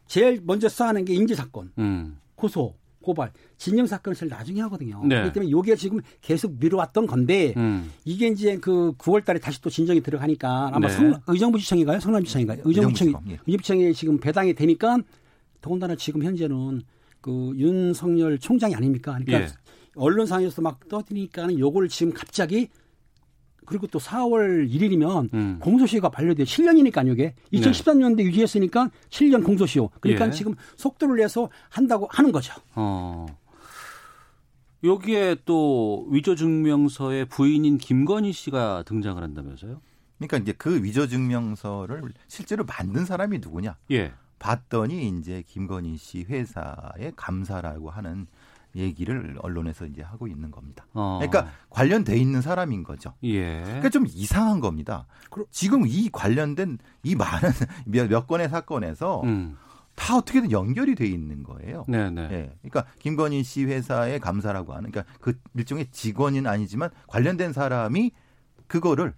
[0.06, 2.20] 제일 먼저 쌓아낸 게 인지 사건, 음.
[2.36, 5.02] 고소, 고발, 진정 사건을 제일 나중에 하거든요.
[5.04, 5.16] 네.
[5.16, 7.92] 그렇기 때문에 이게 지금 계속 미뤄왔던 건데 음.
[8.06, 10.94] 이게 이제 그 9월달에 다시 또 진정이 들어가니까 아마 네.
[10.94, 12.62] 성, 의정부지청인가요, 성남지청인가요?
[12.66, 13.40] 의정부청이 의정부지청, 예.
[13.48, 15.00] 의정부청에 지금 배당이 되니까
[15.62, 16.82] 더군다나 지금 현재는
[17.22, 19.18] 그 윤석열 총장이 아닙니까?
[19.24, 19.48] 그러니까 예.
[19.96, 22.70] 언론상에서 막 떠드니까는 요걸 지금 갑자기
[23.66, 25.60] 그리고 또 4월 1일이면 음.
[25.60, 29.92] 공소시효가 만료돼 7년이니까 이게 2013년도에 유지했으니까 7년 공소시효.
[30.00, 30.32] 그러니까 예.
[30.32, 32.54] 지금 속도를 내서 한다고 하는 거죠.
[32.74, 33.28] 어.
[34.84, 39.82] 여기에 또 위조 증명서의 부인인 김건희 씨가 등장을 한다면서요?
[40.18, 43.78] 그러니까 이제 그 위조 증명서를 실제로 만든 사람이 누구냐?
[43.92, 44.14] 예.
[44.40, 48.28] 봤더니 이제 김건희 씨 회사의 감사라고 하는
[48.76, 50.86] 얘기를 언론에서 이제 하고 있는 겁니다.
[50.94, 51.20] 어.
[51.20, 53.14] 그러니까 관련돼 있는 사람인 거죠.
[53.24, 53.62] 예.
[53.64, 55.08] 그러니까 좀 이상한 겁니다.
[55.50, 57.50] 지금 이 관련된 이 많은
[57.86, 59.58] 몇, 몇 건의 사건에서 음.
[59.96, 61.84] 다 어떻게든 연결이 돼 있는 거예요.
[61.88, 62.22] 네, 네.
[62.32, 62.58] 예.
[62.62, 68.12] 그러니까 김건희 씨 회사의 감사라고 하는 그러니까 그 일종의 직원은 아니지만 관련된 사람이
[68.68, 69.14] 그거를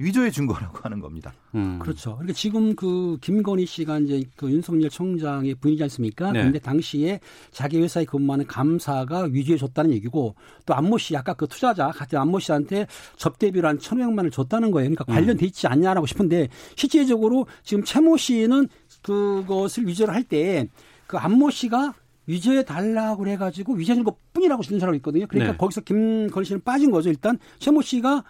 [0.00, 1.32] 위조의 증거라고 하는 겁니다.
[1.54, 1.78] 음.
[1.78, 2.14] 그렇죠.
[2.14, 6.32] 그러니까 지금 그 김건희 씨가 이제 그 윤석열 총장의 부인이지 않습니까?
[6.32, 6.40] 네.
[6.40, 10.34] 그런데 당시에 자기 회사에 근무하는 감사가 위조해 줬다는 얘기고
[10.66, 12.86] 또 안모 씨 아까 그 투자자 같은 안모 씨한테
[13.16, 14.88] 접대비로 한 천오백만 원을 줬다는 거예요.
[14.90, 18.68] 그러니까 관련돼 있지 않냐라고 싶은데 실제적으로 지금 최모 씨는
[19.02, 20.66] 그것을 위조를 할 때
[21.10, 21.94] 그 안모 씨가
[22.26, 25.26] 위조해 달라고 해가지고 위조한 것 뿐이라고 쓰는 사람이 있거든요.
[25.26, 25.58] 그러니까 네.
[25.58, 27.08] 거기서 김건희 씨는 빠진 거죠.
[27.08, 28.22] 일단 최모 씨가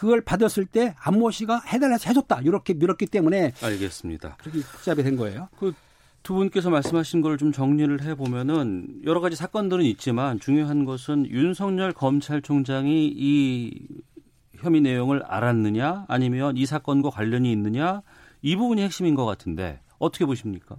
[0.00, 4.38] 그걸 받았을 때 안모 씨가 해달라 해서 해줬다 이렇게 밀었기 때문에 알겠습니다.
[4.40, 5.50] 그렇게 복잡이 된 거예요.
[6.22, 11.92] 두 분께서 말씀하신 걸 좀 정리를 해 보면은 여러 가지 사건들은 있지만 중요한 것은 윤석열
[11.92, 13.86] 검찰총장이 이
[14.56, 18.00] 혐의 내용을 알았느냐 아니면 이 사건과 관련이 있느냐
[18.40, 20.76] 이 부분이 핵심인 것 같은데 어떻게 보십니까?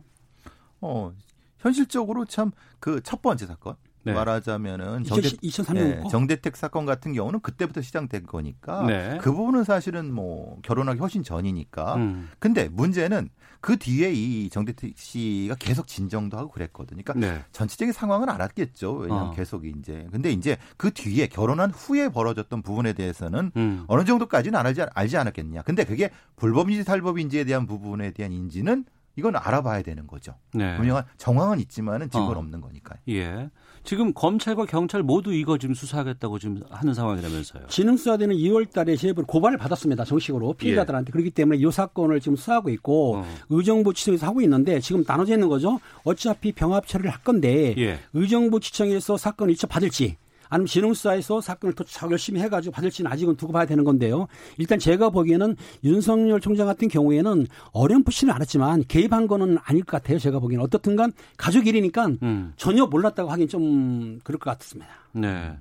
[0.80, 1.14] 어,
[1.60, 4.14] 현실적으로 참 그 첫 번째 사건 네.
[4.14, 6.10] 말하자면은 정대, 2003년 네, 거.
[6.10, 9.18] 정대택 사건 같은 경우는 그때부터 시작된 거니까 네.
[9.22, 11.96] 그 부분은 사실은 뭐 결혼하기 훨씬 전이니까.
[11.96, 12.30] 음.
[12.40, 13.30] 근데 문제는
[13.62, 17.04] 그 뒤에 이 정대택 씨가 계속 진정도 하고 그랬거든요.
[17.04, 17.44] 그러니까 네.
[17.52, 18.94] 전체적인 상황은 알았겠죠.
[18.94, 19.32] 왜냐하면 어.
[19.32, 23.86] 계속 이제 근데 이제 그 뒤에 결혼한 후에 벌어졌던 부분에 대해서는 음.
[23.88, 25.62] 어느 정도까지는 알지, 알지 않았겠냐.
[25.62, 28.86] 근데 그게 불법인지 탈법인지에 대한 부분에 대한 인지는
[29.16, 30.36] 이건 알아봐야 되는 거죠.
[30.54, 30.76] 네.
[30.78, 32.40] 분명한 정황은 있지만은 증거는 어.
[32.40, 33.00] 없는 거니까요.
[33.10, 33.50] 예.
[33.84, 37.68] 지금 검찰과 경찰 모두 이거 지금 수사하겠다고 지금 하는 상황이라면서요.
[37.68, 40.06] 지능수사대는 2월 달에 제보를 고발을 받았습니다.
[40.06, 41.12] 정식으로 피해자들한테.
[41.12, 43.26] 그렇기 때문에 이 사건을 지금 수사하고 있고 어.
[43.50, 45.80] 의정부 지청에서 하고 있는데 지금 나눠져 있는 거죠.
[46.04, 48.00] 어차피 병합 처리를 할 건데 예.
[48.14, 50.18] 의정부 지청에서 사건을 이처 받을지
[50.52, 54.28] 아니면 지능수사에서 사건을 더 열심히 해가지고 받을지는 아직은 두고 봐야 되는 건데요.
[54.58, 60.20] 일단 제가 보기에는 윤석열 총장 같은 경우에는 어렴풋이는 알았지만 개입한 거는 아닐 것 같아요.
[60.20, 62.54] 제가 보기에는 어떻든간 가족 일이니까 음.
[62.58, 64.92] 전혀 몰랐다고 하긴 좀 그럴 것 같습니다.
[65.14, 65.58] 네.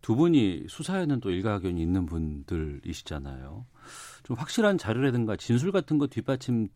[0.00, 3.66] 두 분이 수사에는 또 일가견이 있는 분들이시잖아요.
[4.24, 6.68] 좀 확실한 자료라든가 진술 같은 거 뒷받침이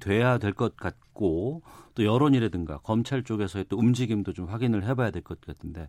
[0.00, 1.62] 돼야 될 것 같고
[1.94, 5.88] 또 여론이라든가 검찰 쪽에서의 또 움직임도 좀 확인을 해봐야 될 것 같은데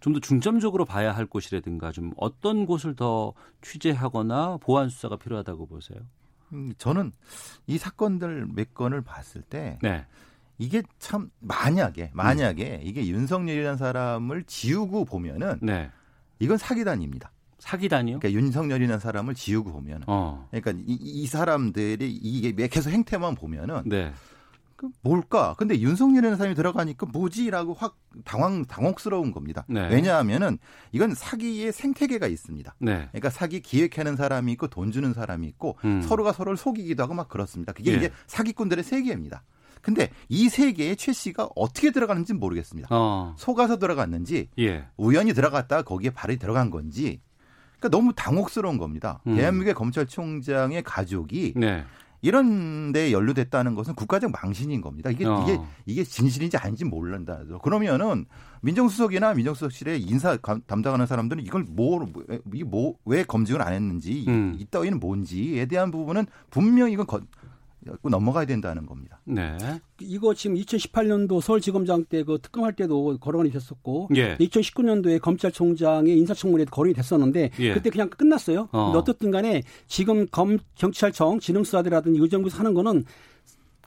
[0.00, 5.98] 좀 더 중점적으로 봐야 할 곳이라든가 좀 어떤 곳을 더 취재하거나 보완 수사가 필요하다고 보세요?
[6.52, 7.12] 음, 저는
[7.66, 10.06] 이 사건들 몇 건을 봤을 때 네.
[10.58, 15.90] 이게 참 만약에 만약에 이게 윤석열이라는 사람을 지우고 보면은 네.
[16.38, 17.32] 이건 사기단입니다.
[17.64, 18.18] 사기단이요?
[18.18, 20.46] 그러니까 윤석열이라는 사람을 지우고 보면 은 어.
[20.50, 24.12] 그러니까 이, 이 사람들이 이게 계속 행태만 보면은 네.
[24.76, 25.54] 그 뭘까?
[25.56, 29.64] 근데 윤석열이라는 사람이 들어가니까 뭐지라고 확 당황 당혹스러운 겁니다.
[29.66, 29.88] 네.
[29.88, 30.58] 왜냐하면은
[30.92, 32.74] 이건 사기의 생태계가 있습니다.
[32.80, 33.08] 네.
[33.12, 36.02] 그러니까 사기 기획하는 사람이 있고 돈 주는 사람이 있고 음.
[36.02, 37.72] 서로가 서로를 속이기도 하고 막 그렇습니다.
[37.72, 37.96] 그게 예.
[37.96, 39.42] 이제 사기꾼들의 세계입니다.
[39.80, 42.88] 근데 이 세계에 최 씨가 어떻게 들어가는지는 모르겠습니다.
[42.90, 43.34] 어.
[43.38, 44.86] 속아서 들어갔는지 예.
[44.98, 47.20] 우연히 들어갔다가 거기에 발이 들어간 건지
[47.84, 49.20] 그러니까 너무 당혹스러운 겁니다.
[49.26, 49.36] 음.
[49.36, 51.84] 대한민국의 검찰총장의 가족이 네.
[52.22, 55.10] 이런 데 연루됐다는 것은 국가적 망신인 겁니다.
[55.10, 55.42] 이게 어.
[55.46, 57.40] 이게 이게 진실인지 아닌지 몰란다.
[57.62, 58.24] 그러면은
[58.62, 62.06] 민정수석이나 민정수석실에 인사 감- 담당하는 사람들은 이걸 뭐
[62.54, 64.56] 이게 뭐왜 검증을 안 했는지 음.
[64.58, 67.20] 이 따위는 뭔지에 대한 부분은 분명 히 이건 거,
[68.02, 69.20] 넘어가야 된다는 겁니다.
[69.24, 69.56] 네.
[70.00, 74.36] 이거 지금 2018년도 서울지검장 때 그 특검할 때도 거론이 됐었고 예.
[74.38, 77.74] 2019년도에 검찰총장의 인사청문회도 거론이 됐었는데 예.
[77.74, 78.68] 그때 그냥 끝났어요.
[78.72, 78.84] 어.
[78.86, 83.04] 근데 어떻든 간에 지금 검 경찰청 지능수사대라든지 의정부에서 하는 거는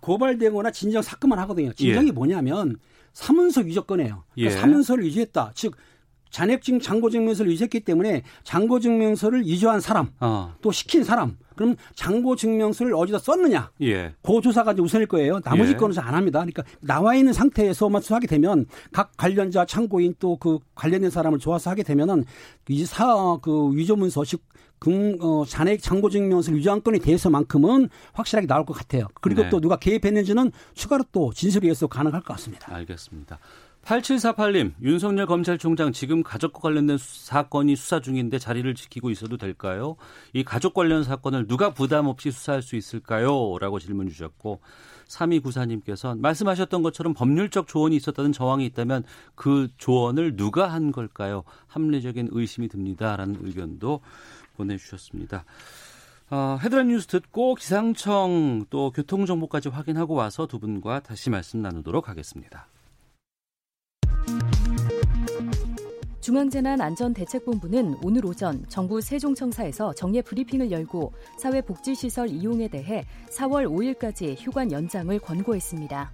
[0.02, 1.74] 고발되거나 진정 사건만 하거든요.
[1.74, 2.12] 진정이 예.
[2.12, 2.78] 뭐냐면
[3.14, 4.24] 사문서 위조건이에요.
[4.36, 4.62] 그러니까 예.
[4.62, 5.52] 사문서를 위조했다.
[5.56, 5.76] 즉
[6.30, 10.54] 잔액증 장고증명서를 위조했기 때문에 장고증명서를 위조한 사람 어.
[10.62, 14.14] 또 시킨 사람 그럼 장고증명서를 어디다 썼느냐 예.
[14.22, 15.40] 그 조사가 이제 우선일 거예요.
[15.42, 15.76] 나머지 예.
[15.76, 16.40] 건은 잘안 합니다.
[16.40, 21.84] 그러니까 나와 있는 상태에서만 수사하게 되면 각 관련자 참고인 또 그 관련된 사람을 좋아서 하게
[21.84, 22.26] 되면은
[22.70, 24.42] 이사그 위조문서 즉
[24.80, 29.08] 금, 어, 잔액 장고증명서를 위조한 건에 대해서만큼은 확실하게 나올 것 같아요.
[29.22, 29.50] 그리고 네.
[29.50, 32.72] 또 누가 개입했는지는 추가로 또 진술에 의해서 가능할 것 같습니다.
[32.76, 33.40] 알겠습니다.
[33.88, 39.96] 8748님, 윤석열 검찰총장 지금 가족과 관련된 수- 사건이 수사 중인데 자리를 지키고 있어도 될까요?
[40.34, 43.58] 이 가족 관련 사건을 누가 부담 없이 수사할 수 있을까요?
[43.60, 44.60] 라고 질문 주셨고,
[45.08, 51.46] 3294님께서는 말씀하셨던 것처럼 법률적 조언이 있었다는 정황이 있다면 그 조언을 누가 한 걸까요?
[51.68, 53.16] 합리적인 의심이 듭니다.
[53.16, 54.02] 라는 의견도
[54.58, 55.46] 보내주셨습니다.
[56.30, 62.68] 어, 헤드라인 뉴스 듣고 기상청 또 교통정보까지 확인하고 와서 두 분과 다시 말씀 나누도록 하겠습니다.
[66.28, 75.18] 중앙재난안전대책본부는 오늘 오전 정부 세종청사에서 정례 브리핑을 열고 사회복지시설 이용에 대해 4월 5일까지 휴관 연장을
[75.20, 76.12] 권고했습니다.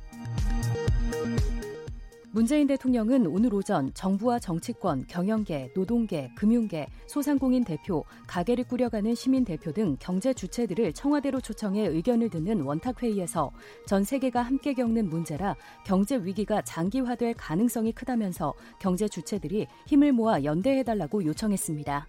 [2.35, 9.71] 문재인 대통령은 오늘 오전 정부와 정치권, 경영계, 노동계, 금융계, 소상공인 대표, 가게를 꾸려가는 시민 대표
[9.71, 13.51] 등 경제 주체들을 청와대로 초청해 의견을 듣는 원탁회의에서
[13.85, 21.23] 전 세계가 함께 겪는 문제라 경제 위기가 장기화될 가능성이 크다면서 경제 주체들이 힘을 모아 연대해달라고
[21.25, 22.07] 요청했습니다.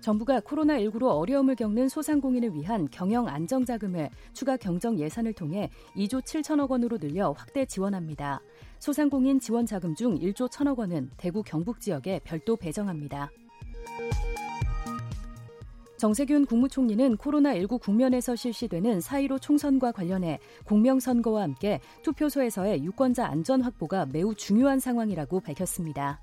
[0.00, 6.70] 정부가 코로나19로 어려움을 겪는 소상공인을 위한 경영 안정 자금을 추가 경정 예산을 통해 2조 7천억
[6.70, 8.40] 원으로 늘려 확대 지원합니다.
[8.78, 13.30] 소상공인 지원 자금 중 1조 1천억 원은 대구 경북 지역에 별도 배정합니다.
[15.96, 24.34] 정세균 국무총리는 코로나19 국면에서 실시되는 4.15 총선과 관련해 공명선거와 함께 투표소에서의 유권자 안전 확보가 매우
[24.34, 26.22] 중요한 상황이라고 밝혔습니다.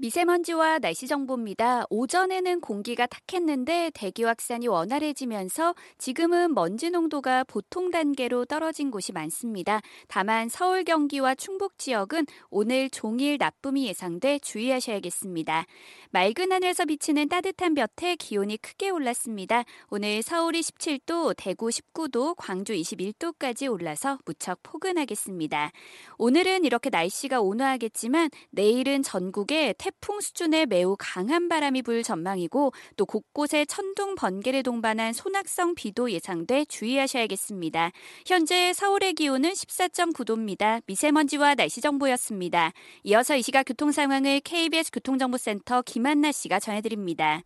[0.00, 1.84] 미세먼지와 날씨 정보입니다.
[1.90, 9.80] 오전에는 공기가 탁했는데 대기 확산이 원활해지면서 지금은 먼지 농도가 보통 단계로 떨어진 곳이 많습니다.
[10.06, 15.66] 다만 서울 경기와 충북 지역은 오늘 종일 나쁨이 예상돼 주의하셔야겠습니다.
[16.10, 19.64] 맑은 하늘에서 비치는 따뜻한 볕에 기온이 크게 올랐습니다.
[19.90, 25.72] 오늘 서울이 17도, 대구 19도, 광주 21도까지 올라서 무척 포근하겠습니다.
[26.18, 33.64] 오늘은 이렇게 날씨가 온화하겠지만 내일은 전국에 태풍 수준의 매우 강한 바람이 불 전망이고 또 곳곳에
[33.64, 37.92] 천둥 번개를 동반한 소낙성 비도 예상돼 주의하셔야겠습니다.
[38.26, 40.82] 현재 서울의 기온은 14.9도입니다.
[40.86, 42.72] 미세먼지와 날씨 정보였습니다.
[43.04, 47.42] 이어서 이 시각 교통 상황을 KBS 교통정보센터 김한나 씨가 전해드립니다.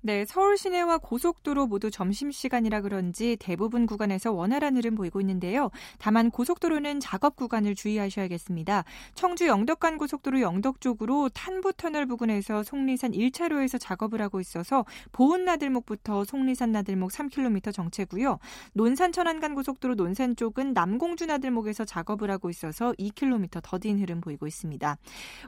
[0.00, 5.70] 네, 서울 시내와 고속도로 모두 점심시간이라 그런지 대부분 구간에서 원활한 흐름 보이고 있는데요.
[5.98, 8.84] 다만 고속도로는 작업 구간을 주의하셔야겠습니다.
[9.16, 16.70] 청주 영덕간 고속도로 영덕 쪽으로 탄부터널 부근에서 속리산 1차로에서 작업을 하고 있어서 보은 나들목부터 속리산
[16.70, 18.38] 나들목 3km 정체고요.
[18.74, 24.96] 논산 천안간 고속도로 논산 쪽은 남공주 나들목에서 작업을 하고 있어서 2km 더딘 흐름 보이고 있습니다.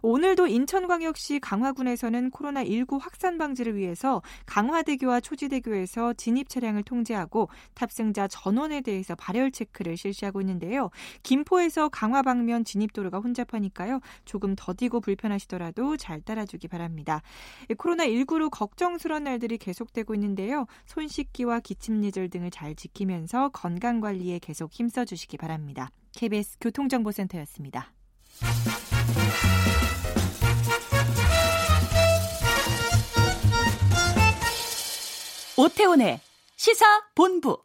[0.03, 9.15] 오늘도 인천광역시 강화군에서는 코로나19 확산 방지를 위해서 강화대교와 초지대교에서 진입 차량을 통제하고 탑승자 전원에 대해서
[9.15, 10.91] 발열 체크를 실시하고 있는데요.
[11.23, 14.01] 김포에서 강화 방면 진입도로가 혼잡하니까요.
[14.25, 17.23] 조금 더디고 불편하시더라도 잘 따라주기 바랍니다.
[17.69, 20.67] 코로나19로 걱정스러운 날들이 계속되고 있는데요.
[20.87, 25.91] 손 씻기와 기침 예절 등을 잘 지키면서 건강 관리에 계속 힘써 주시기 바랍니다.
[26.13, 27.93] KBS 교통정보센터였습니다.
[35.61, 36.19] 오태훈의
[36.57, 37.63] 시사 본부.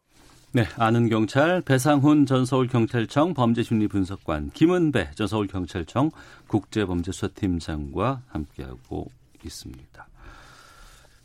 [0.51, 6.11] 네, 아는 경찰 배상훈 전 서울경찰청 범죄심리분석관 김은배 전 서울경찰청
[6.47, 9.09] 국제범죄수사팀장과 함께하고
[9.45, 10.07] 있습니다.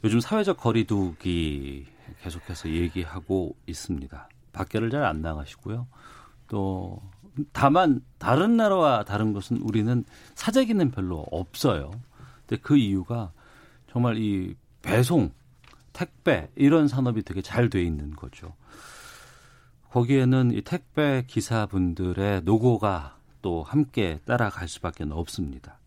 [0.05, 1.87] 요즘 사회적 거리두기
[2.23, 4.29] 계속해서 얘기하고 있습니다.
[4.53, 5.89] 밖에를 잘 안 나가시고요.
[6.47, 7.03] 또
[7.53, 10.05] 다만 다른 나라와 다른 것은 우리는
[10.37, 11.91] 사재기는 별로 없어요.
[12.47, 13.33] 근데 그 이유가
[13.91, 15.33] 정말 이 배송
[15.93, 18.55] 택배 이런 산업이 되게 잘 돼 있는 거죠.
[19.91, 25.79] 거기에는 이 택배 기사분들의 노고가 또 함께 따라갈 수밖에 없습니다.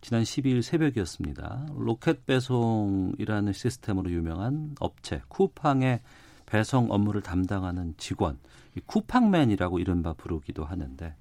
[0.00, 1.66] 지난 12일 새벽이었습니다.
[1.76, 6.00] 로켓 배송이라는 시스템으로 유명한 업체 쿠팡의
[6.46, 8.38] 배송 업무를 담당하는 직원,
[8.86, 11.14] 쿠팡맨이라고 이른바 부르기도 하는데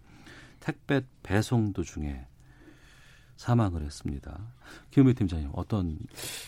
[0.59, 2.25] 택배 배송 도중에
[3.35, 4.39] 사망을 했습니다.
[4.91, 5.97] 김은배 팀장님 어떤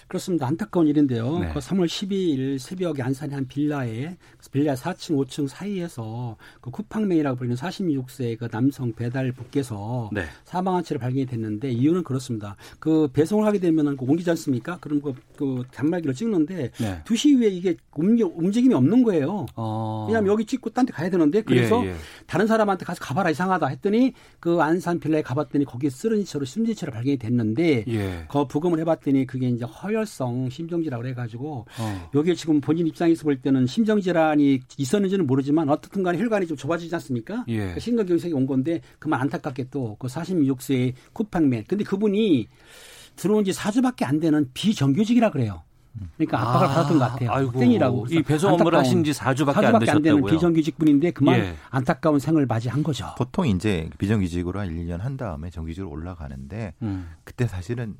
[0.07, 0.47] 그렇습니다.
[0.47, 1.39] 안타까운 일인데요.
[1.39, 1.51] 네.
[1.53, 4.17] 그 3월 12일 새벽에 안산의 한 빌라에
[4.51, 10.25] 빌라 4층, 5층 사이에서 그 쿠팡맨이라고 불리는 46세 그 남성 배달 분께서 네.
[10.43, 12.55] 사망한 채로 발견이 됐는데 이유는 그렇습니다.
[12.79, 14.77] 그 배송을 하게 되면은 그 옮기지 않습니까?
[14.79, 17.01] 그럼 그, 그 단말기로 찍는데 네.
[17.05, 19.47] 2시 이후에 이게 움직, 움직임이 없는 거예요.
[19.55, 20.05] 어...
[20.07, 21.95] 왜냐하면 여기 찍고 딴 데 가야 되는데 그래서 예, 예.
[22.27, 26.91] 다른 사람한테 가서 가봐라 이상하다 했더니 그 안산 빌라에 가봤더니 거기에 쓰러진 채로 숨진 채로
[26.91, 28.12] 발견이 됐는데 예.
[28.30, 32.10] 그 부검을 해봤더니 그게 이제 허혈성 심정질환을 해가지고 어.
[32.13, 37.45] 여기에 지금 본인 입장에서 볼 때는 심정질환이 있었는지는 모르지만 어떻든 간에 혈관이 좀 좁아지지 않습니까?
[37.47, 37.58] 예.
[37.58, 42.47] 그러니까 심근경색이 온 건데 그만 안타깝게 또 그 46세의 쿠팡맨 근데 그분이
[43.15, 45.63] 들어온 지 4주밖에 안 되는 비정규직이라 그래요.
[46.17, 47.32] 그러니까 압박을 아, 받았던 것 같아요.
[47.32, 48.08] 아이고, 학생이라고.
[48.10, 50.32] 이 배송 업무를 하신 지 4주밖에 안 4주밖에 안 되는 되셨다고요?
[50.32, 51.56] 비정규직 분인데 그만 예.
[51.69, 53.13] 안타까운 생을 맞이한 거죠.
[53.17, 57.12] 보통 이제 비정규직으로 한 1년 한 다음에 정규직으로 올라가는데 음.
[57.23, 57.95] 그때 사실은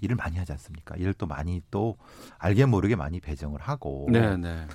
[0.00, 0.96] 일을 많이 하지 않습니까?
[0.96, 1.96] 일을 또 많이 또
[2.38, 4.66] 알게 모르게 많이 배정을 하고 네, 네.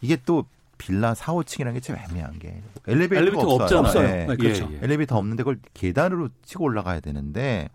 [0.00, 0.46] 이게 또
[0.78, 3.78] 빌라 4, 5층이라는 게 참 애매한 게 엘리베이터가, 엘리베이터가 없어요.
[3.80, 4.08] 없잖아요.
[4.12, 4.26] 네.
[4.26, 4.68] 네, 그렇죠.
[4.72, 4.78] 예, 예.
[4.82, 7.68] 엘리베이터 없는데 그걸 계단으로 치고 올라가야 되는데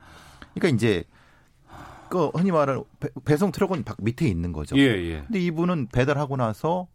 [0.54, 1.04] 그러니까 이제
[2.10, 4.78] 그 흔히 말하는 배- 배송 트럭은 밖 밑에 있는 거죠.
[4.78, 5.22] 예, 예.
[5.22, 6.88] 근데 이분은 배달하고 나서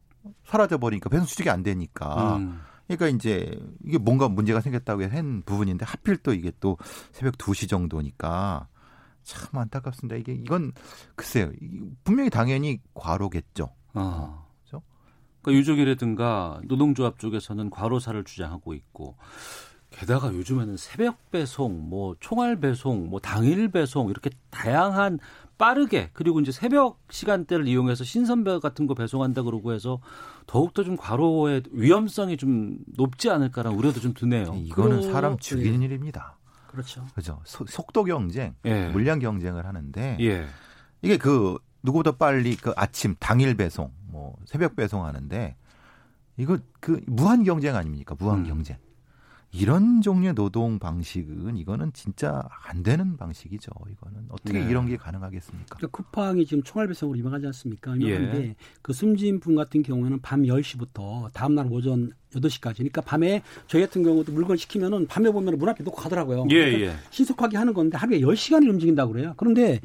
[0.47, 2.61] 사라져 버리니까 배송 수직이 안 되니까 음.
[2.87, 6.77] 그러니까 이제 이게 뭔가 문제가 생겼다고 한 부분인데 하필 또 이게 또
[7.13, 8.69] 새벽 2시 정도니까
[9.23, 10.17] 참 안타깝습니다.
[10.17, 10.73] 이게 이건
[11.17, 11.51] 글쎄요.
[11.61, 13.71] 이- 분명히 당연히 과로겠죠.
[13.95, 14.45] 아.
[14.65, 14.83] 그죠?
[15.43, 19.17] 그러니까 유족이라든가 노동조합 쪽에서는 과로사를 주장하고 있고
[19.97, 25.19] 게다가 요즘에는 새벽 배송, 뭐 총알 배송, 뭐 당일 배송 이렇게 다양한
[25.57, 30.01] 빠르게 그리고 이제 새벽 시간대를 이용해서 신선배 같은 거 배송한다 그러고 해서
[30.47, 34.53] 더욱더 좀 과로의 위험성이 좀 높지 않을까라는 우려도 좀 드네요.
[34.57, 35.87] 이거는 사람 죽이는 예.
[35.87, 36.37] 일입니다.
[36.67, 37.07] 그렇죠.
[37.15, 37.41] 그죠?
[37.45, 38.89] 소- 속도 경쟁, 예.
[38.89, 40.47] 물량 경쟁을 하는데 예.
[41.03, 45.55] 이게 그 누구보다 빨리 그 아침 당일 배송, 뭐 새벽 배송하는데
[46.37, 48.17] 이거 그 무한 경쟁 아닙니까?
[48.19, 48.45] 무한 음.
[48.49, 48.77] 경쟁.
[49.55, 53.71] 이런 종류의 노동 방식은 이거는 진짜 안 되는 방식이죠.
[53.93, 54.69] 이거는 어떻게 네.
[54.69, 55.77] 이런 게 가능하겠습니까?
[55.77, 57.93] 그러니까 쿠팡이 지금 총알 배송으로 유명하지 않습니까?
[57.93, 58.57] 유명한데 예.
[58.83, 62.79] 그 숨진 분 같은 경우에는 밤 10시부터 다음 날 오전 8시까지.
[62.79, 66.47] 그러니까 밤에 저희 같은 경우도 물건 시키면은 밤에 보면 문 앞에 놓고 가더라고요.
[66.51, 66.95] 예, 예.
[67.11, 69.35] 신속하게 하는 건데 하루에 10시간을 움직인다고 그래요.
[69.37, 69.81] 그런데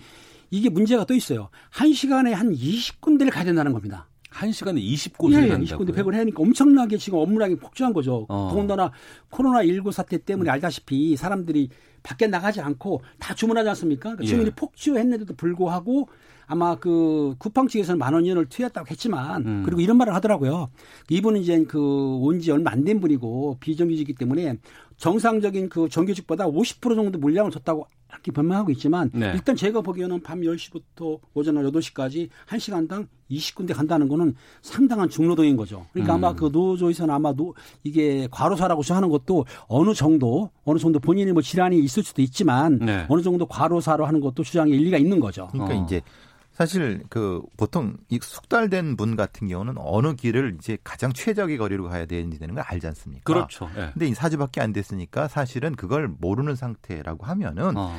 [0.51, 1.49] 이게 문제가 또 있어요.
[1.69, 4.07] 한 시간에 한 20군데를 가야 된다는 겁니다.
[4.29, 5.65] 한 시간에 20곳을 예, 간다고요.
[5.87, 8.25] 20군데 100을 해니까 엄청나게 지금 업무량이 폭주한 거죠.
[8.29, 8.49] 어.
[8.51, 8.91] 더군다나
[9.31, 11.69] 코로나19 사태 때문에 알다시피 사람들이
[12.03, 14.01] 밖에 나가지 않고 다 주문하지 않습니까?
[14.15, 14.27] 그러니까 예.
[14.27, 16.07] 주문이 폭주했는데도 불구하고
[16.51, 19.61] 아마 그 쿠팡 측에서는 만 원을 투였다고 했지만 음.
[19.65, 20.69] 그리고 이런 말을 하더라고요.
[21.09, 24.57] 이분은 이제 그 온 지 얼마 안 된 분이고 비정규직이기 때문에
[24.99, 29.31] 정상적인 그 정규직보다 50% 정도 물량을 줬다고 이렇게 변명하고 있지만 네.
[29.33, 35.85] 일단 제가 보기에는 밤 10시부터 오전 8시까지 1시간당 20군데 간다는 거는 상당한 중노동인 거죠.
[35.93, 36.23] 그러니까 음.
[36.23, 41.41] 아마 그 노조에서는 아마 노, 이게 과로사라고 생각하는 것도 어느 정도 어느 정도 본인이 뭐
[41.41, 43.05] 질환이 있을 수도 있지만 네.
[43.07, 45.47] 어느 정도 과로사로 하는 것도 주장에 일리가 있는 거죠.
[45.51, 45.83] 그러니까 어.
[45.85, 46.01] 이제
[46.59, 52.05] 사실 그 보통 이 숙달된 분 같은 경우는 어느 길을 이제 가장 최적의 거리로 가야
[52.05, 53.23] 되는지 되는 걸 알지 않습니까?
[53.23, 53.69] 그렇죠.
[53.77, 53.91] 예.
[53.93, 57.97] 근데 이 사주밖에 안 됐으니까 사실은 그걸 모르는 상태라고 하면은 어.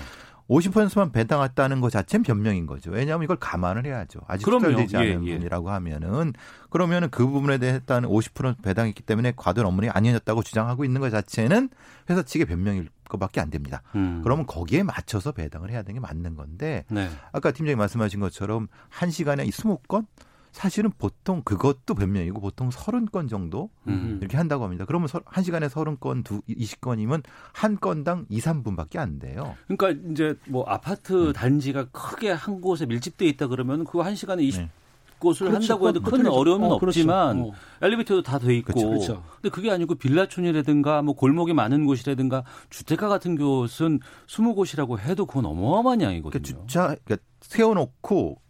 [0.51, 2.91] 50%만 배당했다는 것 자체는 변명인 거죠.
[2.91, 4.21] 왜냐하면 이걸 감안을 해야죠.
[4.27, 4.65] 아직 그럼요.
[4.65, 5.37] 숙달되지 않은 예, 예.
[5.39, 6.35] 분이라고 하면은
[6.69, 11.71] 그러면은 그 부분에 대해서는 50% 배당했기 때문에 과도한 업무량이 아니었다고 주장하고 있는 것 자체는
[12.11, 13.83] 회사 측의 변명일 것밖에 안 됩니다.
[13.95, 14.21] 음.
[14.25, 17.09] 그러면 거기에 맞춰서 배당을 해야 되는 게 맞는 건데 네.
[17.33, 20.07] 아까 팀장님 말씀하신 것처럼 한 시간에 이 20건
[20.53, 24.19] 사실은 보통 그것도 변명이고 보통 30건 정도 음.
[24.21, 24.85] 이렇게 한다고 합니다.
[24.85, 29.55] 그러면 서- 한 시간에 30건, 두 20건이면 한 건당 2, 3분밖에 안 돼요.
[29.69, 34.63] 그러니까 이제 뭐 아파트 단지가 크게 한 곳에 밀집돼 있다 그러면 그 한 시간에 20
[34.63, 34.71] 네.
[35.21, 35.63] 곳을 그렇죠.
[35.75, 36.33] 한다고 해도 큰 그렇죠.
[36.33, 36.99] 어려움은 어, 그렇죠.
[36.99, 37.53] 없지만 어.
[37.83, 38.73] 엘리베이터도 다 돼 있고.
[38.73, 39.23] 그렇죠, 그렇죠.
[39.37, 46.01] 근데 그게 아니고 빌라촌이라든가 뭐 골목이 많은 곳이라든가 주택가 같은 곳은 20곳이라고 해도 그건 어마어마한
[46.01, 46.31] 양이거든요.
[46.43, 48.41] 그러니까 주차 그러니까 세워놓고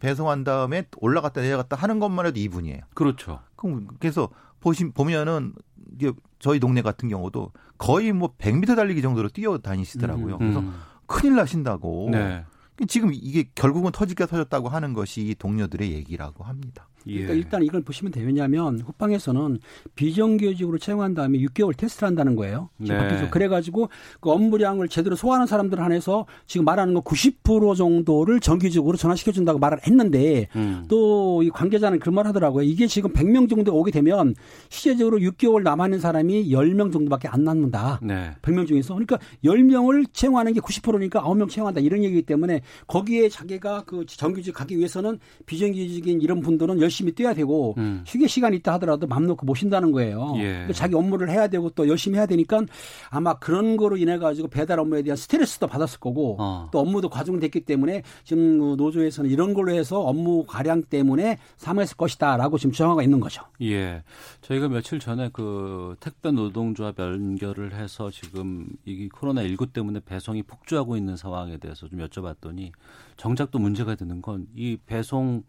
[0.00, 2.82] 배송한 다음에 올라갔다 내려갔다 하는 것만 해도 2분이에요.
[2.94, 3.40] 그렇죠.
[3.56, 4.28] 그럼 그래서
[4.60, 5.54] 보시 보면은
[5.94, 10.38] 이게 저희 동네 같은 경우도 거의 뭐 100m 달리기 정도로 뛰어 다니시더라고요.
[10.38, 10.74] 그래서 음.
[11.06, 12.10] 큰일 나신다고.
[12.12, 12.44] 네.
[12.86, 16.87] 지금 이게 결국은 터지게 터졌다고 하는 것이 이 동료들의 얘기라고 합니다.
[17.06, 17.22] 예.
[17.22, 18.12] 그러니까 일단 이걸 보시면.
[18.16, 19.58] 왜냐하면 후방에서는
[19.94, 22.70] 비정규직으로 채용한 다음에 6개월 테스트를 한다는 거예요.
[22.82, 23.02] 지금 네.
[23.02, 23.30] 밖에서.
[23.30, 23.88] 그래가지고
[24.20, 30.48] 그 업무량을 제대로 소화하는 사람들 한해서 지금 말하는 거 90% 정도를 정규직으로 전환시켜준다고 말을 했는데
[30.56, 30.84] 음.
[30.88, 32.64] 또이 관계자는 그런 말 하더라고요.
[32.64, 34.34] 이게 지금 100명 정도 오게 되면
[34.68, 38.00] 실제적으로 6개월 남아있는 사람이 10명 정도밖에 안 남는다.
[38.02, 38.30] 네.
[38.42, 38.94] 100명 중에서.
[38.94, 41.80] 그러니까 10명을 채용하는 게 90%니까 9명 채용한다.
[41.80, 47.74] 이런 얘기이기 때문에 거기에 자기가 그 정규직 가기 위해서는 비정규직인 이런 분들은 열심히 뛰어야 되고
[47.76, 48.02] 음.
[48.06, 50.32] 휴게 시간이 있다 하더라도 맘 놓고 못 쉰다는 거예요.
[50.38, 50.66] 예.
[50.72, 52.62] 자기 업무를 해야 되고 또 열심히 해야 되니까
[53.10, 56.68] 아마 그런 거로 인해 가지고 배달 업무에 대한 스트레스도 받았을 거고 어.
[56.72, 62.56] 또 업무도 과중됐기 때문에 지금 그 노조에서는 이런 걸로 해서 업무 과량 때문에 사망했을 것이다라고
[62.56, 63.42] 지금 주장하고 있는 거죠.
[63.60, 64.02] 예.
[64.40, 70.96] 저희가 며칠 전에 그 택배 노동조합 연결을 해서 지금 이 코로나 19 때문에 배송이 폭주하고
[70.96, 72.70] 있는 상황에 대해서 좀 여쭤봤더니
[73.18, 75.42] 정작 또 문제가 되는 건 이 배송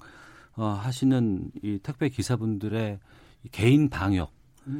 [0.59, 2.99] 어, 하시는 이 택배 기사분들의
[3.45, 4.31] 이 개인 방역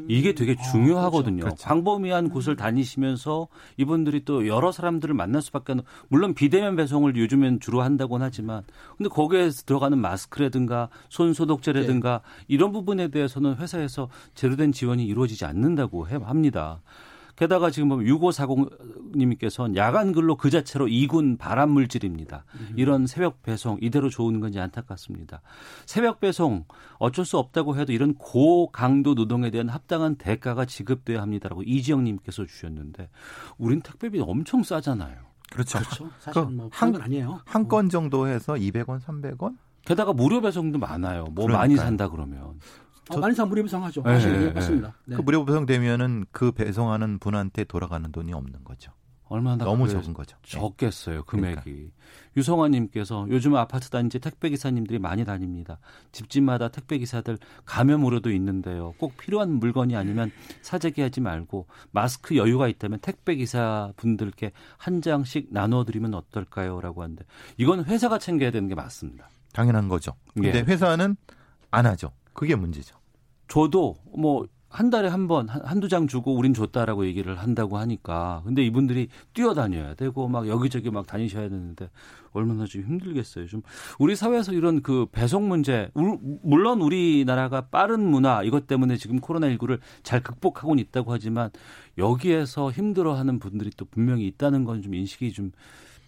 [0.07, 1.39] 이게 되게 중요하거든요.
[1.45, 1.63] 그렇죠.
[1.67, 7.82] 광범위한 곳을 다니시면서 이분들이 또 여러 사람들을 만날 수밖에 없는 물론 비대면 배송을 요즘엔 주로
[7.82, 8.61] 한다고는 하지만
[8.97, 16.07] 근데 거기에 들어가는 마스크라든가 손 소독제라든가 이런 부분에 대해서는 회사에서 제대로 된 지원이 이루어지지 않는다고
[16.09, 16.82] 해- 합니다.
[17.40, 22.44] 게다가 지금 보면 6540님께서는 야간 근로 그 자체로 이군 발암 물질입니다.
[22.76, 25.42] 이런 새벽 배송 이대로 좋은 건지 안타깝습니다.
[25.86, 26.66] 새벽 배송
[26.98, 33.10] 어쩔 수 없다고 해도 이런 고강도 노동에 대한 합당한 대가가 지급돼야 합니다라고 이지영 님께서 주셨는데
[33.58, 35.16] 우린 택배비 엄청 싸잖아요.
[35.50, 35.80] 그렇죠.
[35.80, 36.10] 그렇죠.
[36.20, 37.40] 사실 그뭐 한- 한 아니에요.
[37.46, 39.58] 한 건 정도 해서 200원, 300원?
[39.86, 41.24] 게다가 무료 배송도 많아요.
[41.32, 41.58] 뭐 그러니까요.
[41.58, 42.60] 많이 산다 그러면.
[43.10, 44.03] 어, 많이 사 무료 배송하죠.
[44.03, 44.95] 네, 사실 네, 예, 맞습니다.
[45.05, 45.16] 네.
[45.16, 48.91] 그 무료 배송되면은 그 배송하는 분한테 돌아가는 돈이 없는 거죠.
[49.30, 50.38] 얼마나 너무 적은 거죠.
[50.41, 50.57] 네.
[50.57, 51.91] 적겠어요 금액이.
[52.36, 55.80] 유성환님께서 요즘 아파트 단지 택배 기사님들이 많이 다닙니다.
[56.12, 58.95] 집집마다 택배 기사들 감염으로도 있는데요.
[58.97, 60.32] 꼭 필요한 물건이 아니면
[60.62, 67.24] 사재기하지 말고 마스크 여유가 있다면 택배 기사 분들께 한 장씩 나눠드리면 어떨까요?라고 하는데
[67.57, 69.30] 이건 회사가 챙겨야 되는 게 맞습니다.
[69.53, 70.14] 당연한 거죠.
[70.34, 70.62] 근데 예.
[70.62, 71.16] 회사는
[71.72, 72.12] 안 하죠.
[72.34, 72.99] 그게 문제죠.
[73.50, 78.62] 저도 뭐 한 달에 한 번 한두 장 주고 우린 줬다라고 얘기를 한다고 하니까 근데
[78.64, 81.89] 이분들이 뛰어다녀야 되고 막 여기저기 막 다니셔야 되는데
[82.34, 83.47] 얼마나 좀 힘들겠어요.
[83.47, 83.64] 좀
[83.97, 89.80] 우리 사회에서 이런 그 배송 문제 우- 물론 우리나라가 빠른 문화 이것 때문에 지금 코로나19를
[90.04, 91.50] 잘 극복하고는 있다고 하지만
[91.97, 95.52] 여기에서 힘들어하는 분들이 또 분명히 있다는 건 좀 인식이 좀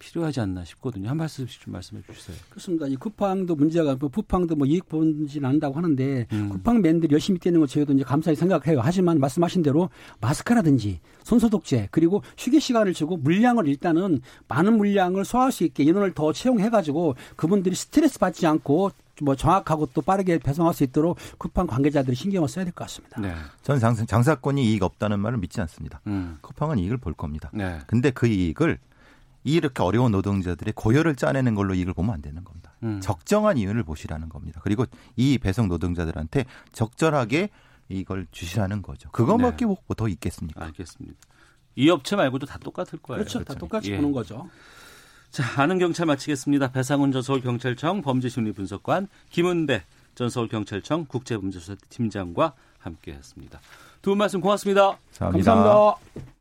[0.01, 1.09] 필요하지 않나 싶거든요.
[1.09, 2.35] 한 말씀씩 좀 말씀해 주세요.
[2.49, 2.87] 그렇습니다.
[2.87, 6.49] 이 쿠팡도 문제가 뭐 쿠팡도 뭐 이익 본진 않는다고 하는데 음.
[6.49, 8.79] 쿠팡맨들이 열심히 뛰는 거 저희도 이제 감사히 생각해요.
[8.81, 9.89] 하지만 말씀하신 대로
[10.19, 16.33] 마스크라든지 손소독제 그리고 휴게 시간을 주고 물량을 일단은 많은 물량을 소화할 수 있게 인원을 더
[16.33, 18.91] 채용해 가지고 그분들이 스트레스 받지 않고
[19.21, 23.21] 뭐 정확하고 또 빠르게 배송할 수 있도록 쿠팡 관계자들이 신경을 써야 될 것 같습니다.
[23.21, 23.35] 네.
[23.61, 26.01] 저는 장사, 장사권이 이익 없다는 말을 믿지 않습니다.
[26.07, 26.39] 음.
[26.41, 27.51] 쿠팡은 이익을 볼 겁니다.
[27.53, 27.77] 네.
[27.85, 28.79] 근데 그 이익을
[29.43, 32.73] 이렇게 어려운 노동자들의 고열을 짜내는 걸로 이익을 보면 안 되는 겁니다.
[32.83, 32.99] 음.
[33.01, 34.59] 적정한 이윤을 보시라는 겁니다.
[34.63, 34.85] 그리고
[35.15, 37.49] 이 배송 노동자들한테 적절하게
[37.89, 39.09] 이걸 주시라는 거죠.
[39.11, 40.63] 그거밖에 뭐더 있겠습니까?
[40.65, 41.17] 알겠습니다.
[41.75, 43.19] 이 업체 말고도 다 똑같을 거예요.
[43.23, 43.43] 그렇죠.
[43.43, 43.95] 다 똑같이 예.
[43.97, 44.49] 보는 거죠.
[45.29, 46.71] 자, 아는 경찰 마치겠습니다.
[46.71, 49.83] 배상훈 전 서울경찰청 범죄심리 분석관, 김은배
[50.15, 53.59] 전 서울경찰청 국제범죄수사팀장과 함께했습니다.
[54.01, 54.97] 두 분 말씀 고맙습니다.
[55.17, 56.40] 감사합니다.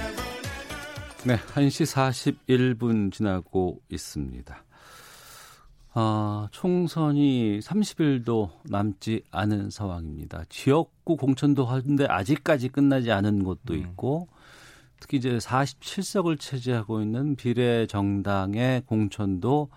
[1.23, 1.85] 네, 1시
[2.47, 4.63] 41분 지나고 있습니다.
[5.93, 10.45] 아, 총선이 30일도 남지 않은 상황입니다.
[10.49, 14.29] 지역구 공천도 하는데 아직까지 끝나지 않은 곳도 있고
[14.99, 19.69] 특히 이제 47석을 차지하고 있는 비례 정당의 공천도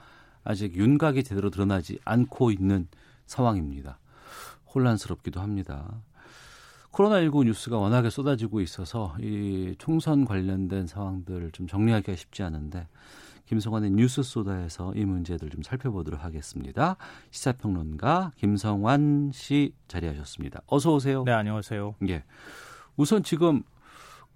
[0.44, 2.88] 아직 윤곽이 제대로 드러나지 않고 있는
[3.26, 3.98] 상황입니다.
[4.74, 6.00] 혼란스럽기도 합니다.
[6.94, 12.86] 코로나19 뉴스가 워낙에 쏟아지고 있어서 이 총선 관련된 상황들을 좀 정리하기가 쉽지 않은데
[13.46, 16.96] 김성환의 뉴스 소다에서 이 문제들 좀 살펴보도록 하겠습니다.
[17.30, 20.62] 시사평론가 김성환 씨 자리하셨습니다.
[20.66, 21.24] 어서 오세요.
[21.24, 21.96] 네, 안녕하세요.
[22.08, 22.24] 예.
[22.96, 23.62] 우선 지금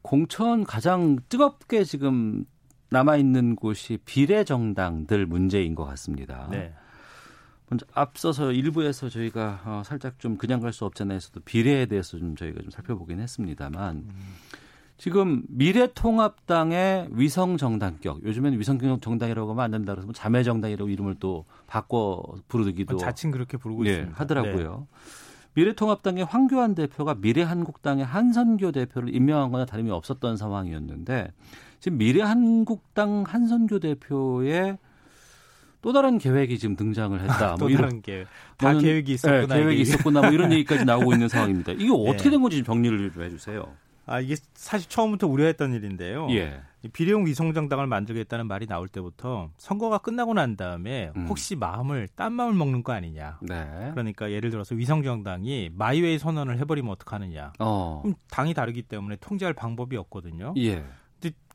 [0.03, 2.45] 공천 가장 뜨겁게 지금
[2.91, 6.49] 남아 있는 곳이 비례 정당들 문제인 것 같습니다.
[6.51, 6.75] 네.
[7.71, 12.62] 먼저 앞서서 일부에서 저희가 어, 살짝 좀 그냥 갈 수 없잖아요에서도 비례에 대해서 좀 저희가
[12.62, 14.05] 좀 살펴보긴 했습니다만
[14.97, 21.16] 지금 미래통합당의 위성 정당격 요즘에는 위성 정당이라고 하면 안 된다 그래서 뭐 자매 정당이라고 이름을
[21.21, 24.21] 또 바꿔 부르기도 뭐 자칭 그렇게 부르고 예, 있습니다.
[24.21, 24.87] 하더라고요.
[25.55, 31.33] 미래통합당의 황교안 대표가 미래한국당의 한선교 대표를 임명한 거나 다름이 없었던 상황이었는데
[31.81, 34.79] 지금 미래한국당 한선교 대표의
[35.81, 37.55] 또 다른 계획이 지금 등장을 했다.
[37.57, 38.26] 또 뭐 이런 다른 계획.
[38.57, 39.55] 다 계획이 있었구나.
[39.55, 39.81] 네, 계획이.
[39.83, 40.20] 있었구나.
[40.22, 41.72] 뭐 이런 얘기까지 나오고 있는 상황입니다.
[41.72, 42.31] 이게 어떻게 네.
[42.31, 43.64] 된 건지 좀 정리를 좀 해주세요.
[44.07, 46.29] 아 이게 사실 처음부터 우려했던 일인데요.
[46.31, 46.61] 예.
[46.83, 51.26] 이 비례용 위성정당을 만들겠다는 말이 나올 때부터 선거가 끝나고 난 다음에 음.
[51.29, 53.39] 혹시 마음을 딴 마음을 먹는 거 아니냐.
[53.43, 53.91] 네.
[53.93, 57.53] 그러니까 예를 들어서 위성정당이 마이웨이 선언을 해버리면 어떡하느냐.
[57.59, 58.01] 어.
[58.03, 60.55] 그럼 당이 다르기 때문에 통제할 방법이 없거든요.
[60.57, 60.85] 예.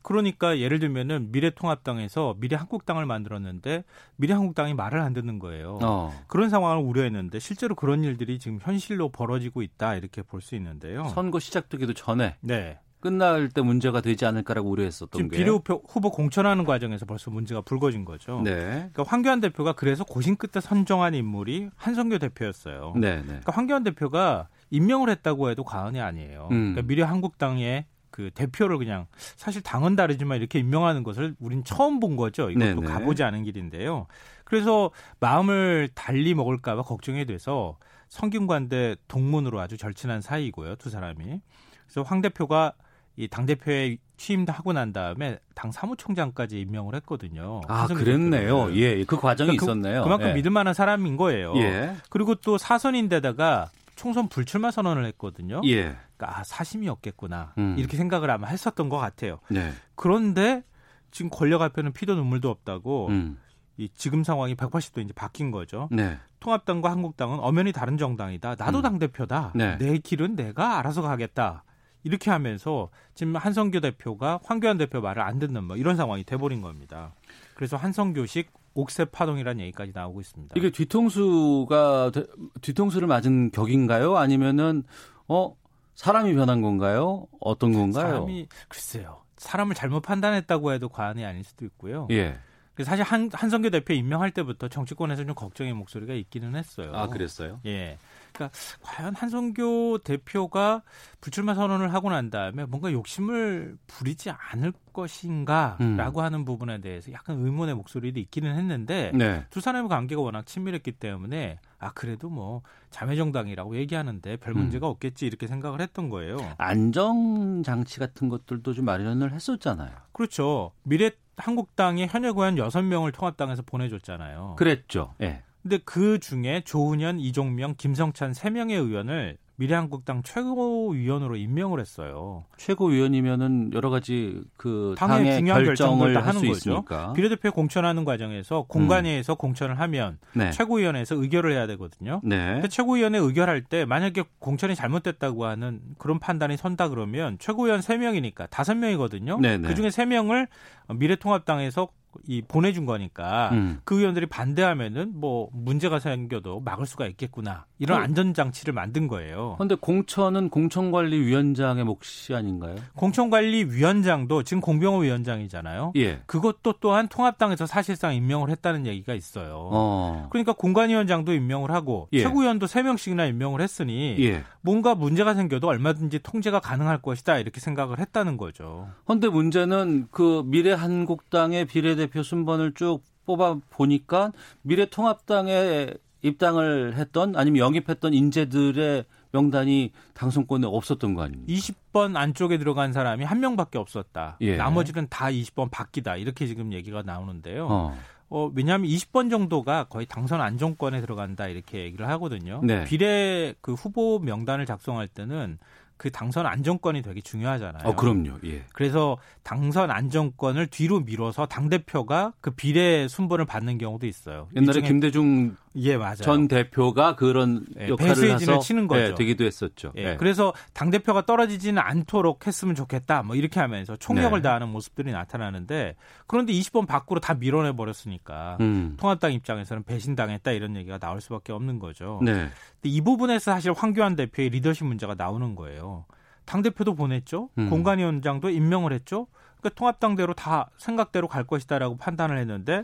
[0.04, 3.84] 그러니까 예를 들면은 미래통합당에서 미래한국당을 만들었는데
[4.18, 5.80] 미래한국당이 말을 안 듣는 거예요.
[5.82, 6.14] 어.
[6.28, 11.06] 그런 상황을 우려했는데 실제로 그런 일들이 지금 현실로 벌어지고 있다 이렇게 볼 수 있는데요.
[11.16, 12.78] 선거 시작되기도 전에 네.
[13.00, 15.38] 끝날 때 문제가 되지 않을까라고 우려했었던 지금 게.
[15.38, 18.42] 비례 후보, 공천하는 과정에서 벌써 문제가 불거진 거죠.
[18.44, 18.54] 네.
[18.94, 22.94] 그러니까 황교안 대표가 그래서 고심 끝에 선정한 인물이 한성교 대표였어요.
[22.98, 23.18] 네.
[23.18, 23.24] 네.
[23.24, 26.48] 그러니까 황교안 대표가 임명을 했다고 해도 과언이 아니에요.
[26.52, 26.72] 음.
[26.74, 32.16] 그러니까 미래 한국당의 그 대표를 그냥 사실 당은 다르지만 이렇게 임명하는 것을 우린 처음 본
[32.16, 32.52] 거죠.
[32.52, 32.88] 이것도 네네.
[32.88, 34.06] 가보지 않은 길인데요.
[34.44, 37.76] 그래서 마음을 달리 먹을까봐 걱정이 돼서
[38.10, 40.76] 성균관대 동문으로 아주 절친한 사이고요.
[40.76, 41.42] 두 사람이.
[41.88, 42.74] 그래서 황 대표가
[43.16, 47.62] 이 당 대표에 취임하고 난 다음에 당 사무총장까지 임명을 했거든요.
[47.68, 48.76] 아, 그랬네요.
[48.76, 50.04] 예, 그 과정이 그러니까 그- 있었네요.
[50.04, 50.34] 그만큼 예.
[50.34, 51.54] 믿을 만한 사람인 거예요.
[51.58, 51.96] 예.
[52.12, 55.62] 그리고 또 사선인데다가 총선 불출마 선언을 했거든요.
[55.66, 55.96] 예.
[56.18, 57.54] 그러니까 아, 사심이 없겠구나.
[57.58, 57.76] 음.
[57.78, 59.40] 이렇게 생각을 아마 했었던 것 같아요.
[59.50, 59.72] 네.
[59.96, 60.64] 그런데
[61.12, 63.38] 지금 권력 앞에는 피도 눈물도 없다고 음.
[63.78, 65.90] 이 지금 상황이 180도 이제 바뀐 거죠.
[65.92, 66.18] 네.
[66.40, 68.56] 통합당과 한국당은 엄연히 다른 정당이다.
[68.58, 68.82] 나도 음.
[68.82, 69.54] 당 대표다.
[69.56, 69.78] 네.
[69.78, 71.64] 내 길은 내가 알아서 가겠다.
[72.04, 77.14] 이렇게 하면서 지금 한성규 대표가 황교안 대표 말을 안 듣는 뭐 이런 상황이 돼버린 겁니다.
[77.56, 80.54] 그래서 한성교식 옥새 파동이라는 얘기까지 나오고 있습니다.
[80.58, 82.26] 이게 뒤통수가 되-
[82.62, 84.18] 뒤통수를 맞은 격인가요?
[84.18, 84.84] 아니면은
[85.28, 85.56] 어
[85.96, 87.28] 사람이 변한 건가요?
[87.40, 88.08] 어떤 건가요?
[88.08, 89.22] 사람이 글쎄요.
[89.38, 92.08] 사람을 잘못 판단했다고 해도 과언이 아닐 수도 있고요.
[92.12, 92.38] 예.
[92.84, 96.92] 사실 한, 한성규 대표 임명할 때부터 정치권에서 좀 걱정의 목소리가 있기는 했어요.
[96.96, 97.60] 아 그랬어요?
[97.68, 98.00] 예.
[98.34, 100.82] 그러니까 과연 한성규 대표가
[101.22, 106.24] 불출마 선언을 하고 난 다음에 뭔가 욕심을 부리지 않을 것인가라고 음.
[106.24, 109.46] 하는 부분에 대해서 약간 의문의 목소리도 있기는 했는데 네.
[109.50, 115.48] 두 사람의 관계가 워낙 친밀했기 때문에 아 그래도 뭐 자매정당이라고 얘기하는데 별 문제가 없겠지 이렇게
[115.48, 116.38] 생각을 했던 거예요.
[116.58, 119.92] 안정 장치 같은 것들도 좀 마련을 했었잖아요.
[120.12, 120.72] 그렇죠.
[120.84, 124.56] 미래 한국당의 현역 의원 6명을 통합당에서 보내줬잖아요.
[124.58, 125.14] 그랬죠.
[125.22, 125.44] 예.
[125.64, 132.44] 근데 그 중에 조은현, 이종명, 김성찬 3명의 의원을 미래한국당 최고위원으로 임명을 했어요.
[132.58, 136.72] 최고위원이면은 여러 가지 그 당의 당의 중요한 결정을 하는 수 거죠.
[136.72, 137.14] 있으니까.
[137.14, 140.52] 비례대표 공천하는 과정에서 공관위에서 공천을 하면 네.
[140.52, 142.20] 최고위원회에서 의결을 해야 되거든요.
[142.24, 142.54] 네.
[142.54, 149.40] 근데 최고위원회 의결할 때 만약에 공천이 잘못됐다고 하는 그런 판단이 선다 그러면 최고위원 3명이니까 5명이거든요.
[149.40, 149.68] 네네.
[149.68, 150.48] 그중에 3명을
[150.96, 151.90] 미래통합당에서
[152.28, 153.80] 이 보내준 거니까 음.
[153.84, 159.56] 그 의원들이 반대하면은 뭐 문제가 생겨도 막을 수가 있겠구나 이런 그- 안전 장치를 만든 거예요.
[159.58, 162.76] 그런데 공천은 공천관리위원장의 몫이 아닌가요?
[162.96, 165.94] 공천관리위원장도 지금 공병호 위원장이잖아요.
[165.96, 166.22] 예.
[166.26, 169.70] 그것도 또한 통합당에서 사실상 임명을 했다는 얘기가 있어요.
[169.72, 170.28] 어.
[170.32, 172.22] 그러니까 공관위원장도 임명을 하고 예.
[172.22, 174.44] 최고위원도 3 명씩이나 임명을 했으니 예.
[174.62, 178.88] 뭔가 문제가 생겨도 얼마든지 통제가 가능할 것이다 이렇게 생각을 했다는 거죠.
[179.06, 184.32] 그런데 문제는 그 미래한국당의 비례대 표 순번을 쭉 뽑아 보니까
[184.64, 191.52] 미래통합당에 입당을 했던 아니면 영입했던 인재들의 명단이 당선권에 없었던 거 아닙니까?
[191.52, 194.38] 20번 안쪽에 들어간 사람이 한 명밖에 없었다.
[194.42, 194.56] 예.
[194.56, 196.16] 나머지는 다 20번 바뀌다.
[196.18, 197.68] 이렇게 지금 얘기가 나오는데요.
[197.70, 197.98] 어.
[198.30, 202.62] 어, 왜냐하면 20번 정도가 거의 당선 안정권에 들어간다 이렇게 얘기를 하거든요.
[202.64, 202.84] 네.
[202.86, 205.60] 비례 그 후보 명단을 작성할 때는
[206.04, 207.88] 그 당선 안정권이 되게 중요하잖아요.
[207.88, 208.32] 어, 그럼요.
[208.44, 208.66] 예.
[208.74, 214.50] 그래서 당선 안정권을 뒤로 밀어서 당 대표가 그 비례 순번을 받는 경우도 있어요.
[214.54, 216.16] 옛날에 김대중 예 맞아요.
[216.18, 219.02] 전 대표가 그런 예, 역할을 해서 치는 거죠.
[219.02, 219.92] 예, 되기도 했었죠.
[219.98, 220.18] 예, 예.
[220.18, 223.24] 그래서 당 대표가 떨어지지는 않도록 했으면 좋겠다.
[223.24, 224.44] 뭐 이렇게 하면서 총력을 네.
[224.44, 225.96] 다하는 모습들이 나타나는데
[226.28, 228.96] 그런데 20번 밖으로 다 밀어내 버렸으니까 음.
[229.00, 232.20] 통합당 입장에서는 배신당했다 이런 얘기가 나올 수밖에 없는 거죠.
[232.24, 232.34] 네.
[232.34, 232.50] 근데
[232.84, 236.06] 이 부분에서 사실 황교안 대표의 리더십 문제가 나오는 거예요.
[236.46, 237.50] 당 대표도 보냈죠.
[237.58, 237.70] 음.
[237.70, 239.28] 공관위원장도 임명을 했죠.
[239.60, 242.84] 그러니까 통합당대로 다 생각대로 갈 것이다라고 판단을 했는데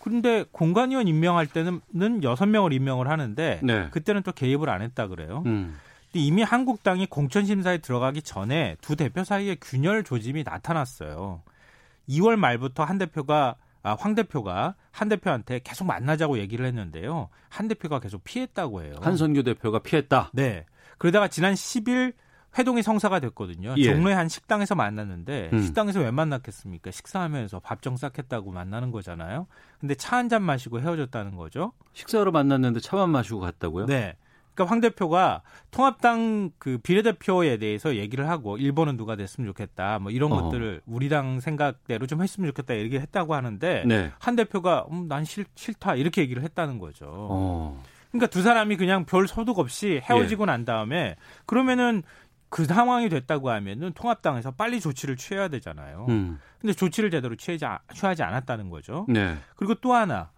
[0.00, 3.88] 근데 공관위원 임명할 때는 여섯 명을 임명을 하는데 네.
[3.90, 5.42] 그때는 또 개입을 안 했다 그래요.
[5.46, 5.78] 음.
[6.10, 11.42] 근데 이미 한국당이 공천 심사에 들어가기 전에 두 대표 사이에 균열 조짐이 나타났어요.
[12.08, 17.28] 2월 말부터 한 대표가 아, 황 대표가 한 대표한테 계속 만나자고 얘기를 했는데요.
[17.48, 18.94] 한 대표가 계속 피했다고 해요.
[19.00, 20.30] 한선규 대표가 피했다.
[20.34, 20.66] 네.
[20.98, 22.14] 그러다가 지난 10일
[22.58, 23.74] 회동이 성사가 됐거든요.
[23.78, 23.84] 예.
[23.84, 25.62] 종로의 한 식당에서 만났는데 음.
[25.62, 26.90] 식당에서 왜 만났겠습니까?
[26.90, 29.46] 식사하면서 밥정 싹했다고 만나는 거잖아요.
[29.80, 31.72] 근데 차 한 잔 마시고 헤어졌다는 거죠.
[31.92, 33.86] 식사로 만났는데 차만 마시고 갔다고요?
[33.86, 34.16] 네.
[34.54, 39.98] 그러니까 황 대표가 통합당 그 비례대표에 대해서 얘기를 하고 일본은 누가 됐으면 좋겠다.
[40.00, 40.42] 뭐 이런 어.
[40.42, 44.10] 것들을 우리 당 생각대로 좀 했으면 좋겠다 얘기를 했다고 하는데 네.
[44.18, 47.06] 한 대표가 음, 난 싫, 싫다 이렇게 얘기를 했다는 거죠.
[47.08, 47.82] 어.
[48.10, 50.46] 그러니까 두 사람이 그냥 별 소득 없이 헤어지고 예.
[50.46, 51.14] 난 다음에
[51.46, 52.02] 그러면은
[52.50, 56.06] 그 상황이 됐다고 하면은 통합당에서 빨리 조치를 취해야 되잖아요.
[56.10, 56.38] 음.
[56.60, 59.06] 근데 조치를 제대로 취하지, 아- 취하지 않았다는 거죠.
[59.08, 59.36] 네.
[59.56, 60.30] 그리고 또 하나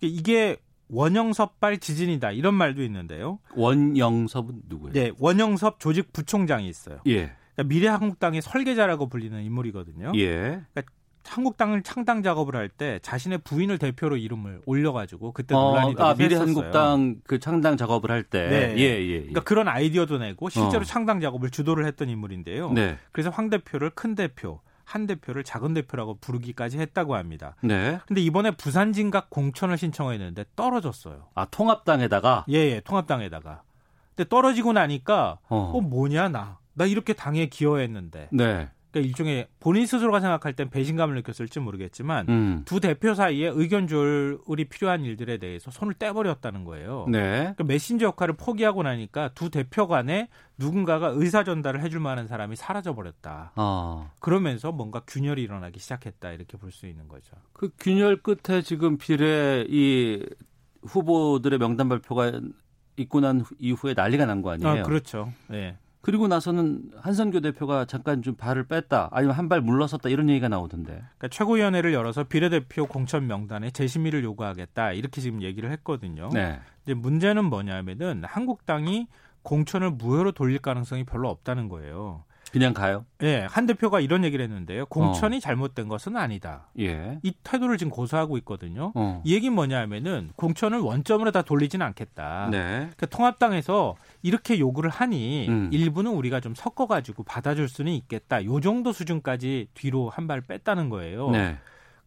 [0.00, 0.58] 이게
[0.88, 3.38] 원영섭발 지진이다 이런 말도 있는데요.
[3.54, 4.92] 원영섭은 누구예요?
[4.92, 6.98] 네, 원영섭 조직 부총장이 있어요.
[7.06, 7.32] 예.
[7.54, 10.12] 그러니까 미래한국당의 설계자라고 불리는 인물이거든요.
[10.16, 10.62] 예.
[11.24, 16.08] 한국당을 창당 작업을 할 때 자신의 부인을 대표로 이름을 올려가지고 그때 어, 논란이 되기도 아,
[16.10, 16.28] 했었어요.
[16.28, 18.48] 미래 한국당 그 창당 작업을 할 때.
[18.48, 18.74] 네.
[18.78, 19.08] 예, 예.
[19.08, 19.18] 예.
[19.18, 20.84] 그러니까 그런 아이디어도 내고 실제로 어.
[20.84, 22.72] 창당 작업을 주도를 했던 인물인데요.
[22.72, 22.96] 네.
[23.12, 27.54] 그래서 황 대표를 큰 대표, 한 대표를 작은 대표라고 부르기까지 했다고 합니다.
[27.62, 27.98] 네.
[28.06, 31.26] 근데 이번에 부산 진각 공천을 신청했는데 떨어졌어요.
[31.34, 33.62] 아, 통합당에다가 예, 예, 통합당에다가.
[34.14, 35.72] 근데 떨어지고 나니까 어.
[35.74, 36.58] 어, 뭐냐 나.
[36.74, 38.28] 나 이렇게 당에 기여했는데.
[38.32, 38.68] 네.
[38.90, 42.62] 그러니까 일종의 본인 스스로가 생각할 땐 배신감을 느꼈을지 모르겠지만 음.
[42.64, 47.06] 두 대표 사이에 의견 조율이 필요한 일들에 대해서 손을 떼버렸다는 거예요.
[47.08, 47.20] 네.
[47.40, 50.28] 그러니까 메신저 역할을 포기하고 나니까 두 대표 간에
[50.58, 53.52] 누군가가 의사 전달을 해줄 만한 사람이 사라져 버렸다.
[53.54, 54.10] 아.
[54.20, 57.36] 그러면서 뭔가 균열이 일어나기 시작했다 이렇게 볼 수 있는 거죠.
[57.52, 60.24] 그 균열 끝에 지금 비례 이
[60.82, 62.32] 후보들의 명단 발표가
[62.96, 64.68] 있고 난 후- 이후에 난리가 난 거 아니에요?
[64.70, 65.32] 아, 그렇죠.
[65.48, 65.76] 네.
[66.02, 70.92] 그리고 나서는 한선교 대표가 잠깐 좀 발을 뺐다 아니면 한 발 물러섰다 이런 얘기가 나오던데.
[70.92, 76.30] 그러니까 최고위원회를 열어서 비례대표 공천 명단에 재심의를 요구하겠다 이렇게 지금 얘기를 했거든요.
[76.32, 76.58] 네.
[76.84, 79.08] 이제 문제는 뭐냐면은 한국당이
[79.42, 82.24] 공천을 무효로 돌릴 가능성이 별로 없다는 거예요.
[82.52, 83.04] 그냥 가요?
[83.22, 84.86] 예, 한 대표가 이런 얘기를 했는데요.
[84.86, 86.68] 공천이 잘못된 것은 아니다.
[86.78, 87.18] 예.
[87.22, 88.92] 이 태도를 지금 고수하고 있거든요.
[88.94, 89.22] 어.
[89.24, 92.48] 이 얘기는 뭐냐면은 공천을 원점으로 다 돌리지는 않겠다.
[92.50, 92.58] 네.
[92.96, 95.68] 그러니까 통합당에서 이렇게 요구를 하니 음.
[95.72, 98.44] 일부는 우리가 좀 섞어가지고 받아줄 수는 있겠다.
[98.44, 101.30] 요 정도 수준까지 뒤로 한 발 뺐다는 거예요.
[101.30, 101.56] 네.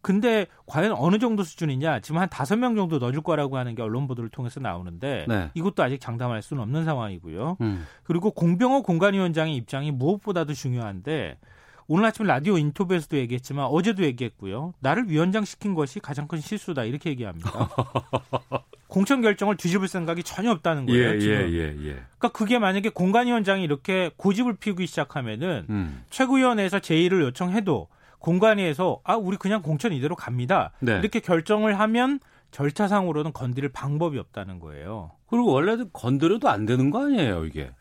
[0.04, 2.02] 근데 과연 어느 정도 수준이냐?
[2.02, 5.50] 지금 한 다섯 명 정도 넣어줄 거라고 하는 게 언론 보도를 통해서 나오는데 네.
[5.54, 7.58] 이것도 아직 장담할 수는 없는 상황이고요.
[7.62, 7.88] 음.
[8.04, 11.38] 그리고 공병호 공관위원장의 입장이 무엇보다도 중요한데
[11.88, 14.74] 오늘 아침 라디오 인터뷰에서도 얘기했지만 어제도 얘기했고요.
[14.82, 17.70] 나를 위원장 시킨 것이 가장 큰 실수다 이렇게 얘기합니다.
[18.88, 21.16] 공천 결정을 뒤집을 생각이 전혀 없다는 거예요.
[21.16, 21.36] 예, 지금.
[21.36, 21.94] 예, 예, 예.
[22.18, 26.04] 그러니까 그게 만약에 공관위원장이 이렇게 고집을 피우기 시작하면은 음.
[26.10, 27.88] 최고위원회에서 제의를 요청해도
[28.28, 30.72] 공관위에서 아 우리 그냥 공천 이대로 갑니다.
[30.80, 30.98] 네.
[31.00, 32.20] 이렇게 결정을 하면
[32.52, 35.12] 절차상으로는 건드릴 방법이 없다는 거예요.
[35.28, 37.72] 그리고 원래도 건드려도 안 되는 거 아니에요, 이게.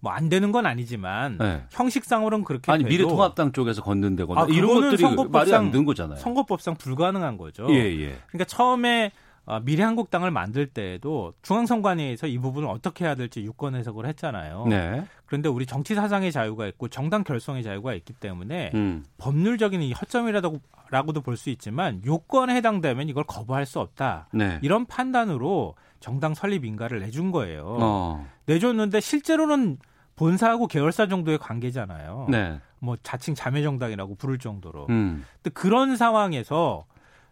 [0.00, 1.62] 뭐 안 되는 건 아니지만 네.
[1.70, 6.18] 형식상으로는 그렇게 아니 미래통합당 쪽에서 건든다거나 아, 이런 것들이 선거법상- 말이 안 되는 거잖아요.
[6.18, 7.66] 선거법상 불가능한 거죠.
[7.70, 8.18] 예, 예.
[8.26, 9.12] 그러니까 처음에
[9.44, 14.66] 어, 미래한국당을 만들 때에도 중앙선관위에서 이 부분을 어떻게 해야 될지 유권 해석을 했잖아요.
[14.68, 15.04] 네.
[15.26, 19.04] 그런데 우리 정치 사상의 자유가 있고 정당 결성의 자유가 있기 때문에 음.
[19.18, 24.28] 법률적인 이 허점이라고도 볼 수 있지만 요건에 해당되면 이걸 거부할 수 없다.
[24.32, 24.60] 네.
[24.62, 27.78] 이런 판단으로 정당 설립 인가를 내준 거예요.
[27.80, 28.26] 어.
[28.46, 29.78] 내줬는데 실제로는
[30.14, 32.26] 본사하고 계열사 정도의 관계잖아요.
[32.30, 32.60] 네.
[32.78, 34.86] 뭐 자칭 자매 정당이라고 부를 정도로.
[34.90, 35.24] 음.
[35.42, 36.84] 근데 그런 상황에서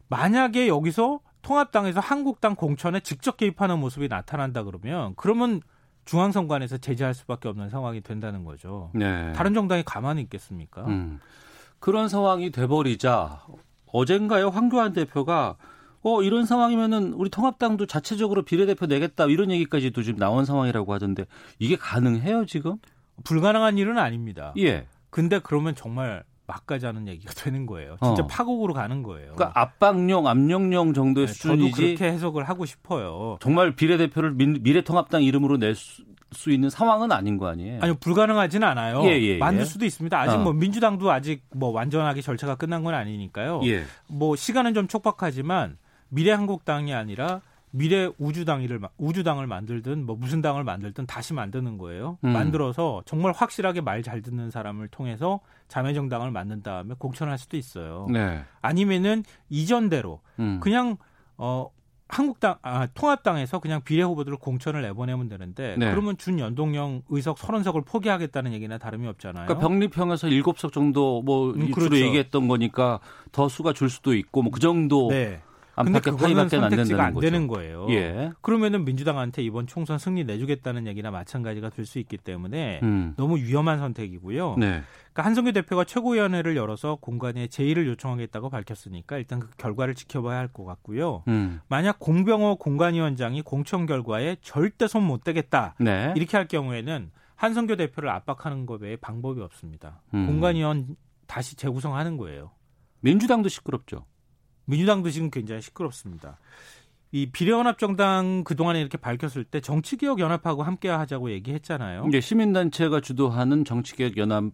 [0.08, 5.60] 만약에 여기서 통합당에서 한국당 공천에 직접 개입하는 모습이 나타난다 그러면 그러면
[6.04, 8.90] 중앙선관에서 제재할 수밖에 없는 상황이 된다는 거죠.
[8.94, 9.32] 네.
[9.32, 10.84] 다른 정당이 가만히 있겠습니까?
[10.86, 11.20] 음.
[11.78, 13.42] 그런 상황이 돼버리자
[13.86, 15.56] 어젠가요 황교안 대표가
[16.02, 21.26] 어 이런 상황이면은 우리 통합당도 자체적으로 비례대표 내겠다 이런 얘기까지도 지금 나온 상황이라고 하던데
[21.58, 22.76] 이게 가능해요 지금?
[23.24, 24.54] 불가능한 일은 아닙니다.
[24.58, 24.86] 예.
[25.10, 26.24] 근데 그러면 정말
[26.54, 27.96] 막가자는 얘기가 되는 거예요.
[28.02, 28.26] 진짜 어.
[28.26, 29.34] 파국으로 가는 거예요.
[29.34, 31.96] 그러니까 압박용, 압력용 정도의 네, 저도 수준이지.
[31.96, 33.38] 그렇게 해석을 하고 싶어요.
[33.40, 37.78] 정말 비례대표를 민- 미래통합당 이름으로 낼수 있는 상황은 아닌 거 아니에요?
[37.82, 39.02] 아니요, 불가능하지는 않아요.
[39.04, 39.64] 예, 예, 만들 예.
[39.64, 40.18] 수도 있습니다.
[40.20, 40.38] 아직 어.
[40.42, 43.60] 뭐 민주당도 아직 뭐 완전하게 절차가 끝난 건 아니니까요.
[43.64, 43.84] 예.
[44.08, 45.76] 뭐 시간은 좀 촉박하지만
[46.08, 47.40] 미래한국당이 아니라
[47.72, 52.18] 미래 우주당을 우주당을 만들든 뭐 무슨 당을 만들든 다시 만드는 거예요.
[52.24, 52.30] 음.
[52.32, 58.06] 만들어서 정말 확실하게 말 잘 듣는 사람을 통해서 자매정당을 만든 다음에 공천할 수도 있어요.
[58.10, 58.42] 네.
[58.62, 60.58] 아니면은 이전대로 음.
[60.60, 60.96] 그냥
[61.36, 61.68] 어
[62.08, 65.90] 한국당 아 통합당에서 그냥 비례 후보들을 공천을 내보내면 되는데 네.
[65.90, 69.46] 그러면 준연동형 의석 30석을 포기하겠다는 얘기나 다름이 없잖아요.
[69.46, 71.96] 그러니까 병립형에서 일곱 석 정도 뭐 음, 주로 그렇죠.
[72.04, 73.00] 얘기했던 거니까
[73.32, 75.40] 더 수가 줄 수도 있고 뭐 그 정도 네.
[75.82, 77.26] 근데 안팎의 그거는 파이밖에 안 선택지가 된다는 안 거죠.
[77.26, 77.86] 되는 거예요.
[77.90, 78.32] 예.
[78.40, 83.14] 그러면은 민주당한테 이번 총선 승리 내주겠다는 얘기나 마찬가지가 될 수 있기 때문에 음.
[83.16, 84.56] 너무 위험한 선택이고요.
[84.58, 84.82] 네.
[85.12, 90.64] 그러니까 한성규 대표가 최고위원회를 열어서 공관에 제의를 요청하겠다고 밝혔으니까 일단 그 결과를 지켜봐야 할 것
[90.64, 91.24] 같고요.
[91.28, 91.60] 음.
[91.68, 96.12] 만약 공병호 공관위원장이 공천 결과에 절대 손 못 대겠다 네.
[96.16, 100.02] 이렇게 할 경우에는 한성규 대표를 압박하는 것 외에 방법이 없습니다.
[100.14, 100.26] 음.
[100.26, 102.50] 공관위원 다시 재구성하는 거예요.
[103.00, 104.04] 민주당도 시끄럽죠.
[104.70, 106.38] 민주당도 지금 굉장히 시끄럽습니다.
[107.12, 112.04] 이 비례연합정당 그동안에 이렇게 밝혔을 때 정치개혁연합하고 함께 하자고 얘기했잖아요.
[112.06, 114.44] 이게 시민단체가 주도하는 정치개혁 연합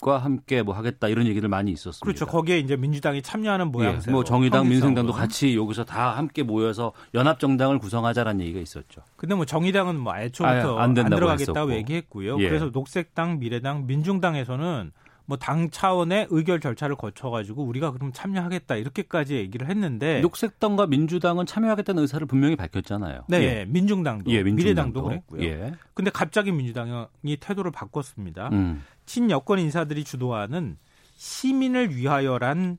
[0.00, 2.02] 과 함께 뭐 하겠다 이런 얘기를 많이 있었습니다.
[2.02, 2.24] 그렇죠.
[2.24, 4.10] 거기에 이제 민주당이 참여하는 모양새로.
[4.10, 4.66] 예, 뭐 정의당.
[4.66, 9.02] 민생당도 같이 여기서 다 함께 모여서 연합 정당을 구성하자라는 얘기가 있었죠.
[9.16, 11.74] 근데 뭐 정의당은 뭐 애초부터 아, 안 안, 들어가겠다고 했었고.
[11.74, 12.40] 얘기했고요.
[12.40, 12.48] 예.
[12.48, 14.90] 그래서 녹색당, 미래당, 민중당에서는
[15.30, 22.02] 뭐 당 차원의 의결 절차를 거쳐가지고 우리가 그럼 참여하겠다 이렇게까지 얘기를 했는데 녹색당과 민주당은 참여하겠다는
[22.02, 23.22] 의사를 분명히 밝혔잖아요.
[23.28, 23.64] 네, 예.
[23.64, 24.56] 민중당도, 예, 민중당도.
[24.56, 25.42] 미래당도 그랬고요.
[25.44, 25.72] 예.
[25.94, 28.48] 근데 갑자기 민주당이 태도를 바꿨습니다.
[28.48, 28.82] 음.
[29.06, 30.76] 친여권 인사들이 주도하는
[31.14, 32.78] 시민을 위하여란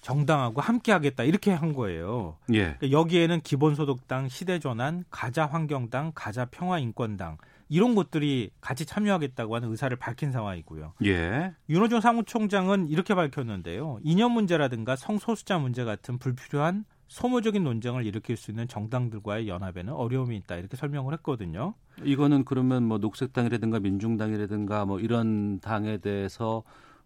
[0.00, 2.36] 정당하고 함께하겠다 이렇게 한 거예요.
[2.52, 2.74] 예.
[2.78, 7.38] 그러니까 여기에는 기본소득당, 시대전환, 가자환경당, 가자평화인권당
[7.68, 10.94] 이런 것들이 같이 참여하겠다고 하는 의사를 밝힌 상황이고요.
[11.04, 11.52] 예.
[11.68, 13.98] 윤호중 사무총장은 이렇게 밝혔는데요.
[14.02, 20.56] 이념 문제라든가 성소수자 문제 같은 불필요한 소모적인 논쟁을 일으킬 수 있는 정당들과의 연합에는 어려움이 있다
[20.56, 21.74] 이렇게 설명을 했거든요.
[22.04, 26.62] 이거는 그러면 뭐 녹색당이라든가 민중당이라든가 뭐 이런 당에 대해서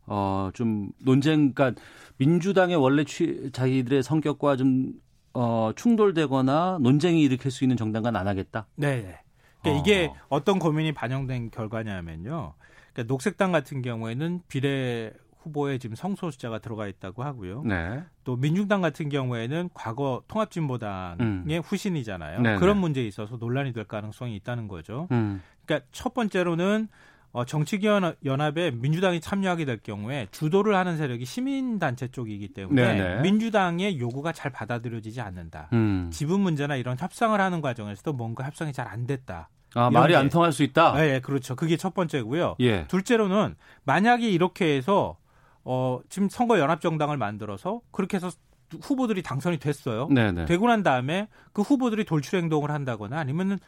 [0.06, 1.80] 어 좀 논쟁 그러니까
[2.18, 4.94] 민주당의 원래 취, 자기들의 성격과 좀
[5.34, 8.66] 어, 충돌되거나 논쟁이 일으킬 수 있는 정당은 안 하겠다.
[8.76, 9.21] 네.
[9.62, 12.54] 그러니까 이게 어떤 고민이 반영된 결과냐면요.
[12.92, 17.62] 그러니까 녹색당 같은 경우에는 비례 후보에 지금 성소수자가 들어가 있다고 하고요.
[17.64, 18.02] 네.
[18.24, 21.62] 또 민중당 같은 경우에는 과거 통합진보당의 음.
[21.64, 22.40] 후신이잖아요.
[22.42, 22.58] 네네.
[22.58, 25.08] 그런 문제에 있어서 논란이 될 가능성이 있다는 거죠.
[25.10, 25.42] 음.
[25.64, 26.88] 그러니까 첫 번째로는
[27.32, 33.20] 어, 정치기연합에 민주당이 참여하게 될 경우에 주도를 하는 세력이 시민단체 쪽이기 때문에 네네.
[33.22, 35.68] 민주당의 요구가 잘 받아들여지지 않는다.
[35.72, 36.10] 음.
[36.12, 39.48] 지분 문제나 이런 협상을 하는 과정에서도 뭔가 협상이 잘 안 됐다.
[39.74, 40.92] 아, 말이 게- 안 통할 수 있다.
[40.96, 41.56] 네, 그렇죠.
[41.56, 42.56] 그게 첫 번째고요.
[42.60, 42.86] 예.
[42.88, 43.54] 둘째로는
[43.84, 45.16] 만약에 이렇게 해서
[45.64, 48.28] 어, 지금 선거 연합정당을 만들어서 그렇게 해서
[48.82, 50.08] 후보들이 당선이 됐어요.
[50.08, 50.44] 네네.
[50.46, 53.58] 되고 난 다음에 그 후보들이 돌출 행동을 한다거나 아니면은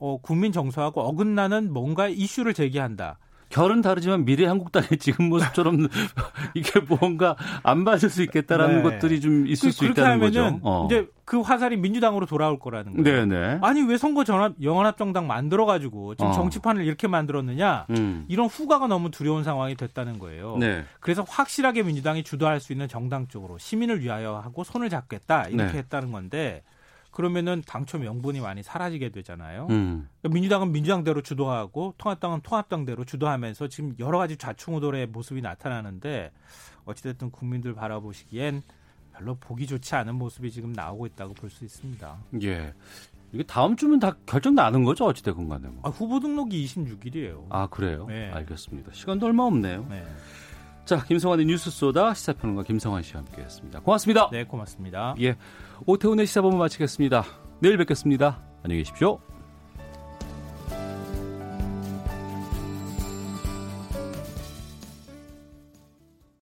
[0.00, 3.18] 어, 국민 정서하고 어긋나는 뭔가 이슈를 제기한다.
[3.50, 5.86] 결은 다르지만 미래 한국당의 지금 모습처럼
[6.54, 8.82] 이게 뭔가 안 맞을 수 있겠다라는 네.
[8.82, 10.60] 것들이 좀 있을 그- 수 그렇게 있다는 하면은 거죠.
[10.64, 10.86] 어.
[10.86, 13.26] 이제 그 화살이 민주당으로 돌아올 거라는 거예요.
[13.26, 13.58] 네네.
[13.62, 16.32] 아니 왜 선거 전합 연합정당 만들어 가지고 지금 어.
[16.32, 17.86] 정치판을 이렇게 만들었느냐?
[17.90, 18.24] 음.
[18.28, 20.56] 이런 후가가 너무 두려운 상황이 됐다는 거예요.
[20.58, 20.84] 네.
[20.98, 25.78] 그래서 확실하게 민주당이 주도할 수 있는 정당 쪽으로 시민을 위하여 하고 손을 잡겠다 이렇게 네.
[25.78, 26.62] 했다는 건데
[27.14, 29.68] 그러면은 당초 명분이 많이 사라지게 되잖아요.
[29.70, 30.08] 음.
[30.20, 36.32] 그러니까 민주당은 민주당대로 주도하고 통합당은 통합당대로 주도하면서 지금 여러 가지 좌충우돌의 모습이 나타나는데
[36.84, 38.62] 어찌됐든 국민들 바라보시기엔
[39.12, 42.16] 별로 보기 좋지 않은 모습이 지금 나오고 있다고 볼 수 있습니다.
[42.42, 42.74] 예.
[43.32, 45.80] 이게 다음 주면 다 결정 나는 거죠 어찌됐건 간에 뭐.
[45.84, 47.46] 아, 후보 등록이 26일이에요.
[47.48, 48.06] 아 그래요?
[48.08, 48.30] 네.
[48.32, 48.92] 알겠습니다.
[48.92, 49.86] 시간도 얼마 없네요.
[49.88, 50.04] 네.
[50.84, 53.80] 자 김성환의 뉴스 쏘다 시사평론가 김성환 씨와 함께했습니다.
[53.80, 54.28] 고맙습니다.
[54.30, 55.14] 네, 고맙습니다.
[55.20, 55.34] 예,
[55.86, 57.24] 오태훈의 시사본부 마치겠습니다.
[57.60, 58.42] 내일 뵙겠습니다.
[58.62, 59.20] 안녕히 계십시오.